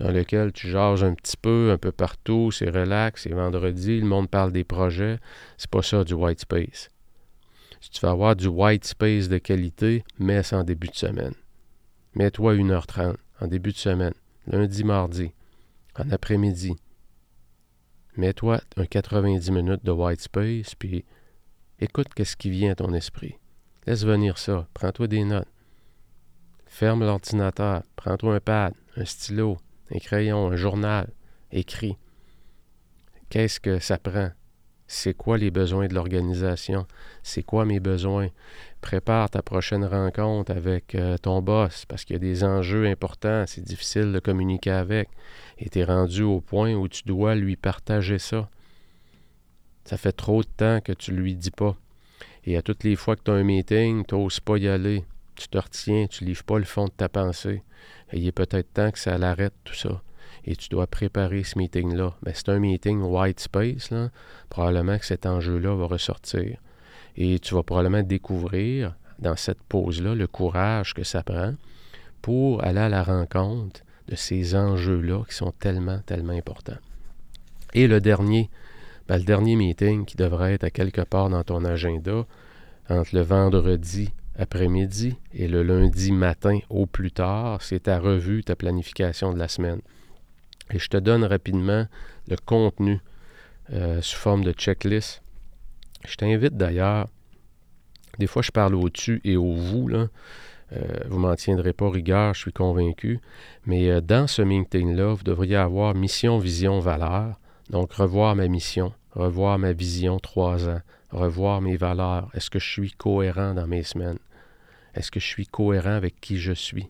[0.00, 4.06] dans lequel tu jases un petit peu, un peu partout, c'est relax, c'est vendredi, le
[4.06, 5.18] monde parle des projets.
[5.58, 6.88] C'est pas ça du white space.
[7.82, 11.34] Si tu veux avoir du white space de qualité, mets ça en début de semaine.
[12.14, 14.14] Mets-toi 1h30 en début de semaine,
[14.46, 15.32] lundi, mardi,
[15.98, 16.76] en après-midi.
[18.16, 21.04] Mets-toi un 90 minutes de white space, puis
[21.78, 23.36] écoute qu'est-ce qui vient à ton esprit.
[23.86, 24.68] Laisse venir ça.
[24.74, 25.48] Prends-toi des notes.
[26.66, 27.82] Ferme l'ordinateur.
[27.96, 29.58] Prends-toi un pad, un stylo,
[29.94, 31.10] un crayon, un journal.
[31.52, 31.96] Écris.
[33.28, 34.30] Qu'est-ce que ça prend?
[34.86, 36.86] C'est quoi les besoins de l'organisation?
[37.22, 38.28] C'est quoi mes besoins?
[38.80, 43.44] Prépare ta prochaine rencontre avec euh, ton boss parce qu'il y a des enjeux importants.
[43.46, 45.08] C'est difficile de communiquer avec.
[45.58, 48.48] Et tu es rendu au point où tu dois lui partager ça.
[49.84, 51.76] Ça fait trop de temps que tu lui dis pas.
[52.44, 55.04] Et à toutes les fois que tu as un meeting, tu n'oses pas y aller.
[55.34, 57.62] Tu te retiens, tu livres pas le fond de ta pensée.
[58.12, 60.02] Et il est peut-être temps que ça l'arrête, tout ça
[60.44, 62.14] et tu dois préparer ce meeting-là.
[62.24, 64.10] Mais c'est un meeting white space, là.
[64.48, 66.58] probablement que cet enjeu-là va ressortir.
[67.16, 71.54] Et tu vas probablement découvrir dans cette pause-là le courage que ça prend
[72.22, 76.78] pour aller à la rencontre de ces enjeux-là qui sont tellement, tellement importants.
[77.74, 78.50] Et le dernier,
[79.08, 82.26] ben, le dernier meeting qui devrait être à quelque part dans ton agenda,
[82.88, 88.56] entre le vendredi après-midi et le lundi matin au plus tard, c'est ta revue, ta
[88.56, 89.80] planification de la semaine.
[90.72, 91.86] Et je te donne rapidement
[92.28, 93.00] le contenu
[93.72, 95.22] euh, sous forme de checklist.
[96.06, 97.06] Je t'invite d'ailleurs,
[98.18, 100.08] des fois je parle au-dessus et au vous, là.
[100.72, 103.20] Euh, vous m'en tiendrez pas rigueur, je suis convaincu.
[103.66, 107.40] Mais euh, dans ce meeting-là, vous devriez avoir mission, vision, valeur.
[107.70, 110.80] Donc, revoir ma mission, revoir ma vision trois ans,
[111.10, 112.30] revoir mes valeurs.
[112.34, 114.18] Est-ce que je suis cohérent dans mes semaines?
[114.94, 116.88] Est-ce que je suis cohérent avec qui je suis?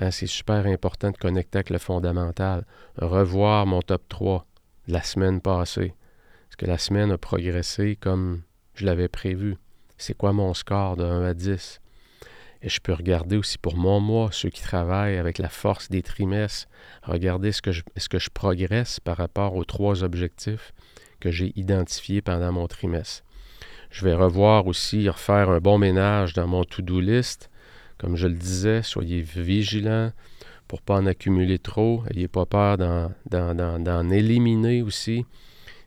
[0.00, 2.64] Hein, c'est super important de connecter avec le fondamental.
[2.96, 4.46] Revoir mon top 3
[4.86, 5.94] de la semaine passée.
[6.58, 8.42] Que la semaine a progressé comme
[8.74, 9.56] je l'avais prévu?
[9.96, 11.80] C'est quoi mon score de 1 à 10?
[12.60, 16.02] Et je peux regarder aussi pour mon mois, ceux qui travaillent avec la force des
[16.02, 16.68] trimestres,
[17.04, 20.74] regarder ce que je, est-ce que je progresse par rapport aux trois objectifs
[21.20, 23.24] que j'ai identifiés pendant mon trimestre.
[23.90, 27.48] Je vais revoir aussi, refaire un bon ménage dans mon to-do list
[27.98, 30.12] comme je le disais, soyez vigilants
[30.68, 32.04] pour ne pas en accumuler trop.
[32.10, 35.26] N'ayez pas peur d'en éliminer aussi.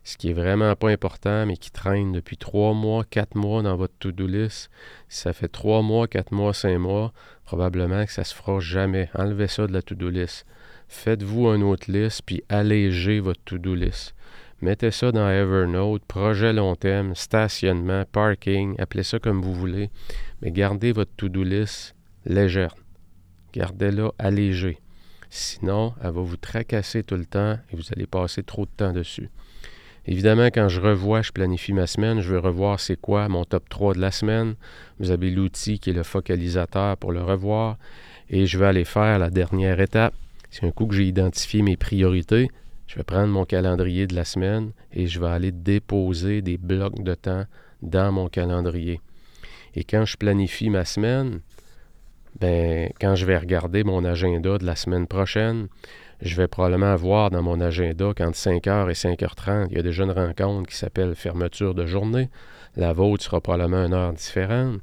[0.04, 3.76] Ce qui est vraiment pas important, mais qui traîne depuis trois mois, quatre mois dans
[3.76, 4.72] votre to-do list.
[5.10, 7.14] Si ça fait trois mois, quatre mois, cinq mois,
[7.46, 9.10] probablement que ça se fera jamais.
[9.14, 10.46] Enlevez ça de la to-do list.
[10.88, 14.16] Faites-vous un autre liste, puis allégez votre to-do list.
[14.62, 19.90] Mettez ça dans Evernote, projet long terme, stationnement, parking, appelez ça comme vous voulez,
[20.42, 21.96] mais gardez votre to-do list
[22.26, 22.76] légère.
[23.54, 24.80] Gardez-la allégée.
[25.30, 28.94] Sinon, elle va vous tracasser tout le temps et vous allez passer trop de temps
[28.94, 29.30] dessus.
[30.08, 33.70] Évidemment, quand je revois, je planifie ma semaine, je vais revoir c'est quoi mon top
[33.70, 34.56] 3 de la semaine.
[35.00, 37.78] Vous avez l'outil qui est le focalisateur pour le revoir.
[38.30, 40.14] Et je vais aller faire la dernière étape.
[40.50, 42.50] C'est un coup que j'ai identifié mes priorités.
[42.88, 47.04] Je vais prendre mon calendrier de la semaine et je vais aller déposer des blocs
[47.04, 47.46] de temps
[47.82, 49.00] dans mon calendrier.
[49.76, 51.42] Et quand je planifie ma semaine,
[52.40, 55.68] ben, quand je vais regarder mon agenda de la semaine prochaine,
[56.22, 60.04] Je vais probablement avoir dans mon agenda qu'entre 5h et 5h30, il y a déjà
[60.04, 62.30] une rencontre qui s'appelle fermeture de journée.
[62.76, 64.82] La vôtre sera probablement une heure différente.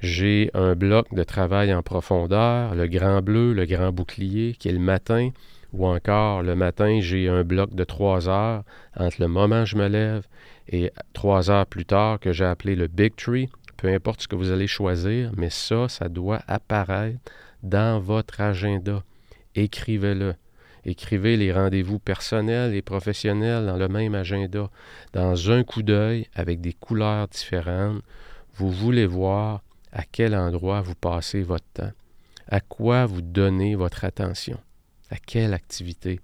[0.00, 4.72] J'ai un bloc de travail en profondeur, le grand bleu, le grand bouclier, qui est
[4.72, 5.30] le matin,
[5.72, 8.62] ou encore le matin, j'ai un bloc de trois heures
[8.96, 10.26] entre le moment où je me lève
[10.68, 13.48] et trois heures plus tard que j'ai appelé le Big Tree.
[13.76, 17.18] Peu importe ce que vous allez choisir, mais ça, ça doit apparaître
[17.62, 19.02] dans votre agenda.
[19.54, 20.34] Écrivez-le.
[20.88, 24.70] Écrivez les rendez-vous personnels et professionnels dans le même agenda,
[25.12, 28.02] dans un coup d'œil avec des couleurs différentes.
[28.54, 31.90] Vous voulez voir à quel endroit vous passez votre temps,
[32.46, 34.60] à quoi vous donnez votre attention,
[35.10, 36.20] à quelle activité.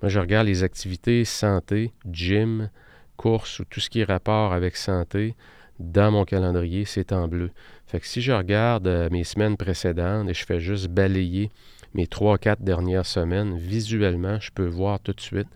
[0.00, 2.70] Moi, je regarde les activités santé, gym,
[3.18, 5.36] course ou tout ce qui est rapport avec santé
[5.78, 7.50] dans mon calendrier, c'est en bleu.
[7.86, 11.50] Fait que si je regarde euh, mes semaines précédentes et je fais juste balayer
[11.94, 15.48] mes trois, quatre dernières semaines, visuellement, je peux voir tout de suite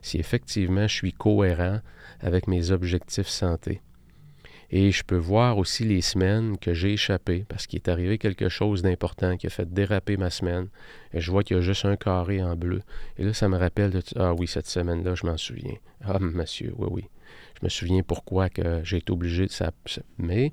[0.00, 1.80] si effectivement je suis cohérent
[2.20, 3.80] avec mes objectifs santé.
[4.74, 8.48] Et je peux voir aussi les semaines que j'ai échappé parce qu'il est arrivé quelque
[8.48, 10.68] chose d'important qui a fait déraper ma semaine.
[11.12, 12.80] Et je vois qu'il y a juste un carré en bleu.
[13.18, 15.74] Et là, ça me rappelle de Ah oui, cette semaine-là, je m'en souviens.
[16.02, 17.04] Ah, monsieur, oui, oui.
[17.60, 19.72] Je me souviens pourquoi que j'ai été obligé de ça.
[20.16, 20.52] Mais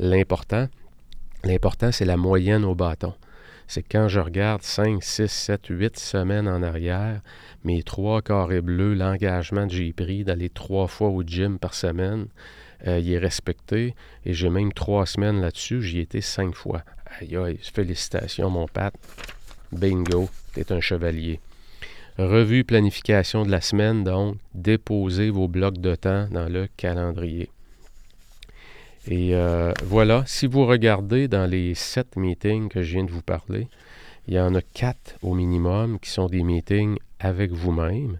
[0.00, 0.66] l'important,
[1.44, 3.14] l'important, c'est la moyenne au bâton
[3.70, 7.20] c'est quand je regarde 5, 6, 7, 8 semaines en arrière,
[7.62, 12.26] mes trois carrés bleus, l'engagement que j'ai pris d'aller trois fois au gym par semaine,
[12.88, 13.94] euh, il est respecté.
[14.26, 16.82] Et j'ai même trois semaines là-dessus, j'y étais cinq fois.
[17.20, 18.92] Aïe aïe, félicitations mon Pat.
[19.70, 21.38] Bingo, t'es un chevalier.
[22.18, 27.50] Revue planification de la semaine, donc, déposez vos blocs de temps dans le calendrier.
[29.08, 33.22] Et euh, voilà, si vous regardez dans les sept meetings que je viens de vous
[33.22, 33.68] parler,
[34.28, 38.18] il y en a quatre au minimum qui sont des meetings avec vous-même,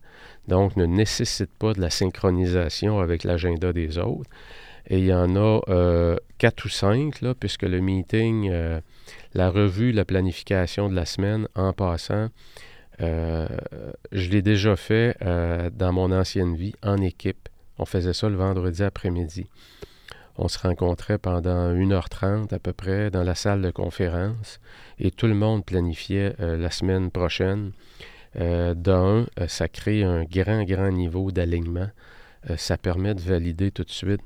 [0.48, 4.30] donc ne nécessitent pas de la synchronisation avec l'agenda des autres.
[4.88, 8.80] Et il y en a euh, quatre ou cinq, là, puisque le meeting, euh,
[9.34, 12.28] la revue, la planification de la semaine, en passant,
[12.98, 17.48] je l'ai déjà fait dans mon ancienne vie en équipe.
[17.78, 19.46] On faisait ça le vendredi après-midi.
[20.43, 24.59] On se rencontrait pendant 1h30 à peu près dans la salle de conférence
[24.99, 27.72] et tout le monde planifiait euh, la semaine prochaine.
[28.36, 31.91] Euh, D'un, euh, ça crée un grand, grand niveau d'alignement.
[32.57, 34.22] Ça permet de valider tout de suite.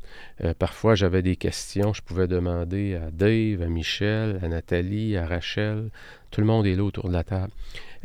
[0.60, 5.90] parfois, j'avais des questions, je pouvais demander à Dave, à Michel, à Nathalie, à Rachel.
[6.30, 7.50] Tout le monde est là autour de la table.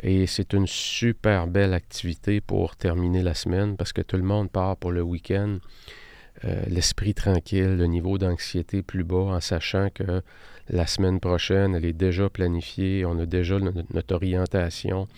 [0.02, 4.50] Et c'est une super belle activité pour terminer la semaine parce que tout le monde
[4.50, 5.58] part pour le week-end.
[6.44, 10.22] Euh, l'esprit tranquille, le niveau d'anxiété plus bas, en sachant que
[10.70, 15.08] la semaine prochaine, elle est déjà planifiée, on a déjà notre, orientation,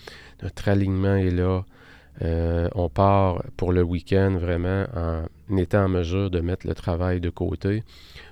[0.41, 1.63] notre alignement est là.
[2.21, 7.19] Euh, on part pour le week-end vraiment en étant en mesure de mettre le travail
[7.19, 7.83] de côté,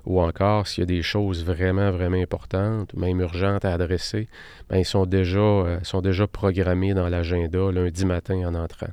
[0.06, 4.28] ou encore s'il y a des choses vraiment, vraiment importantes, même urgentes à adresser,
[4.70, 8.92] ben, ils sont déjà, euh, sont déjà programmés dans l'agenda lundi matin en entrant.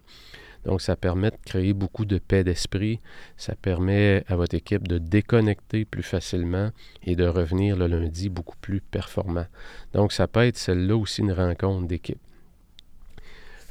[0.69, 3.01] Donc, ça permet de créer beaucoup de paix d'esprit.
[3.39, 8.59] Ça permet à votre équipe de déconnecter plus facilement et de revenir le lundi beaucoup
[8.61, 9.47] plus performant.
[9.95, 12.19] Donc, ça peut être celle-là aussi une rencontre d'équipe.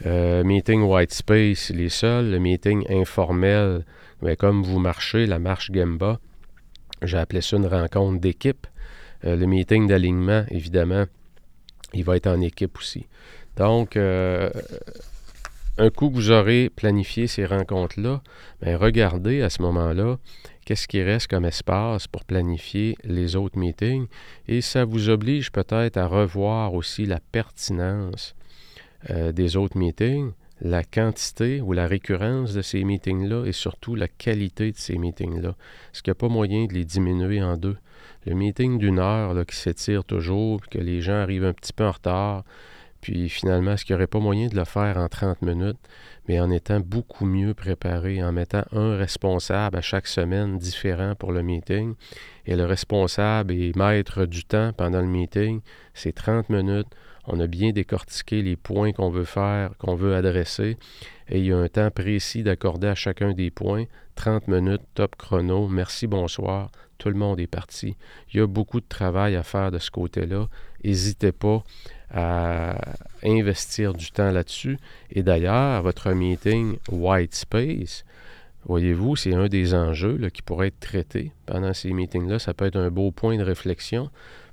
[0.08, 2.32] Euh, meeting white space, il est seul.
[2.32, 3.86] Le meeting informel,
[4.24, 6.20] mais comme vous marchez, la marche Gemba,
[7.04, 8.66] j'ai appelé ça une rencontre d'équipe.
[9.24, 11.06] Euh, le meeting d'alignement, évidemment,
[11.93, 13.06] il va être en équipe aussi.
[13.56, 14.50] Donc, euh,
[15.78, 18.21] un coup que vous aurez planifié ces rencontres-là,
[18.61, 20.17] bien, regardez à ce moment-là
[20.65, 24.07] qu'est-ce qui reste comme espace pour planifier les autres meetings
[24.47, 28.36] et ça vous oblige peut-être à revoir aussi la pertinence
[29.09, 34.07] euh, des autres meetings, la quantité ou la récurrence de ces meetings-là et surtout la
[34.07, 35.49] qualité de ces meetings-là.
[35.49, 37.78] Est-ce qu'il n'y a pas moyen de les diminuer en deux?
[38.25, 41.91] Le meeting d'une heure qui s'étire toujours, que les gens arrivent un petit peu en
[41.91, 42.43] retard,
[43.08, 45.80] puis finalement, est-ce qu'il n'y aurait pas moyen de le faire en 30 minutes,
[46.28, 51.32] mais en étant beaucoup mieux préparé, en mettant un responsable à chaque semaine différent pour
[51.32, 51.93] le meeting?
[52.45, 55.62] Et le responsable est maître du temps pendant le meeting.
[55.93, 56.89] C'est 30 minutes.
[57.24, 60.76] On a bien décortiqué les points qu'on veut faire, qu'on veut adresser.
[61.30, 63.86] Et il y a un temps précis d'accorder à chacun des points.
[64.16, 65.70] 30 minutes, top chrono.
[65.70, 66.72] Merci, bonsoir.
[66.97, 67.95] Tout le monde est parti.
[68.34, 70.47] Il y a beaucoup de travail à faire de ce côté-là.
[70.84, 71.64] N'hésitez pas
[72.14, 72.78] à
[73.24, 74.78] investir du temps là-dessus.
[75.12, 78.05] Et d'ailleurs, votre meeting White Space,
[78.66, 82.39] voyez-vous, c'est un des enjeux qui pourrait être traité pendant ces meetings-là.
[82.39, 84.10] Ça peut être un beau point de réflexion.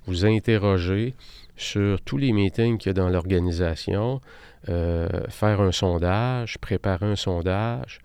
[0.07, 1.15] Vous interrogez,
[1.57, 4.21] sur tous les meetings qu'il y a dans l'organisation,
[4.69, 8.01] euh, faire un sondage, préparer un sondage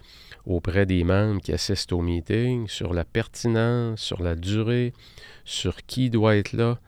[0.45, 4.93] auprès des membres qui assistent au meeting sur la pertinence, sur la durée,
[5.45, 6.79] sur qui doit être là.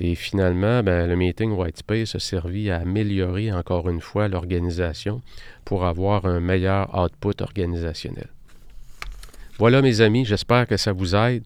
[0.00, 5.20] Et finalement, ben, le meeting Whitespace a servi à améliorer encore une fois l'organisation
[5.66, 8.28] pour avoir un meilleur output organisationnel.
[9.58, 11.44] Voilà mes amis, j'espère que ça vous aide.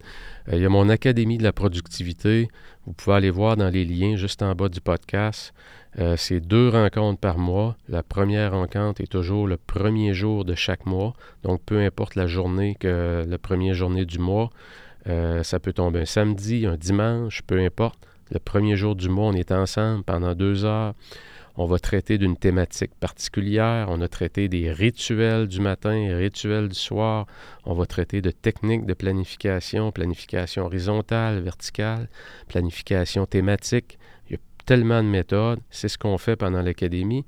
[0.49, 2.49] Euh, il y a mon Académie de la productivité.
[2.87, 5.53] Vous pouvez aller voir dans les liens juste en bas du podcast.
[5.99, 7.77] Euh, c'est deux rencontres par mois.
[7.89, 11.15] La première rencontre est toujours le premier jour de chaque mois.
[11.43, 14.51] Donc, peu importe la journée que la première journée du mois,
[15.09, 17.99] euh, ça peut tomber un samedi, un dimanche, peu importe.
[18.31, 20.95] Le premier jour du mois, on est ensemble pendant deux heures.
[21.57, 23.87] On va traiter d'une thématique particulière.
[23.89, 27.27] On a traité des rituels du matin, rituels du soir.
[27.65, 32.09] On va traiter de techniques de planification, planification horizontale, verticale,
[32.49, 33.99] planification thématique.
[34.29, 35.61] Il y a tellement de méthodes.
[35.71, 37.25] C'est ce qu'on fait pendant l'académie.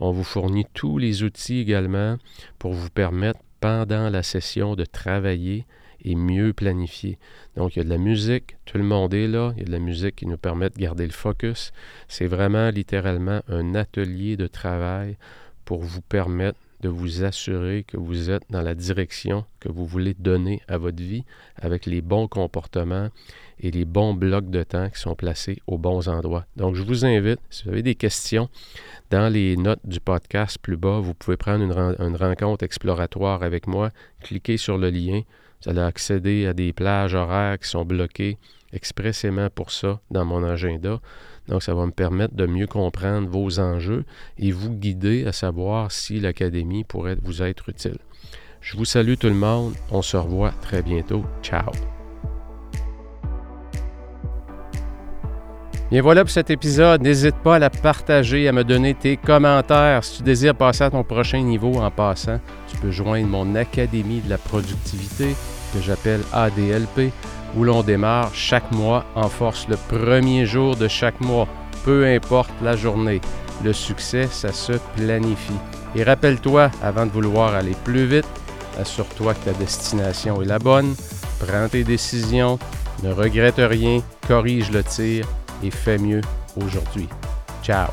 [0.00, 2.16] On vous fournit tous les outils également
[2.58, 5.66] pour vous permettre pendant la session de travailler
[6.04, 7.18] et mieux planifier.
[7.56, 9.66] Donc, il y a de la musique, tout le monde est là, il y a
[9.66, 11.72] de la musique qui nous permet de garder le focus.
[12.08, 15.16] C'est vraiment littéralement un atelier de travail
[15.64, 20.14] pour vous permettre de vous assurer que vous êtes dans la direction que vous voulez
[20.14, 21.24] donner à votre vie
[21.56, 23.08] avec les bons comportements
[23.60, 26.46] et les bons blocs de temps qui sont placés aux bons endroits.
[26.56, 28.48] Donc, je vous invite, si vous avez des questions,
[29.10, 33.66] dans les notes du podcast plus bas, vous pouvez prendre une, une rencontre exploratoire avec
[33.66, 33.90] moi,
[34.22, 35.22] cliquez sur le lien,
[35.62, 38.38] vous allez accéder à des plages horaires qui sont bloquées
[38.72, 41.00] expressément pour ça dans mon agenda.
[41.48, 44.04] Donc, ça va me permettre de mieux comprendre vos enjeux
[44.38, 47.98] et vous guider à savoir si l'académie pourrait vous être utile.
[48.60, 49.74] Je vous salue tout le monde.
[49.90, 51.24] On se revoit très bientôt.
[51.42, 51.72] Ciao.
[55.90, 57.00] Bien voilà pour cet épisode.
[57.00, 60.04] N'hésite pas à la partager, à me donner tes commentaires.
[60.04, 64.20] Si tu désires passer à ton prochain niveau en passant, tu peux joindre mon Académie
[64.20, 65.34] de la productivité
[65.72, 67.10] que j'appelle ADLP,
[67.56, 71.48] où l'on démarre chaque mois en force le premier jour de chaque mois,
[71.86, 73.22] peu importe la journée.
[73.64, 75.58] Le succès, ça se planifie.
[75.96, 78.28] Et rappelle-toi, avant de vouloir aller plus vite,
[78.78, 80.94] assure-toi que ta destination est la bonne,
[81.40, 82.58] prends tes décisions,
[83.02, 85.26] ne regrette rien, corrige le tir
[85.62, 86.20] et fais mieux
[86.56, 87.08] aujourd'hui.
[87.62, 87.90] Ciao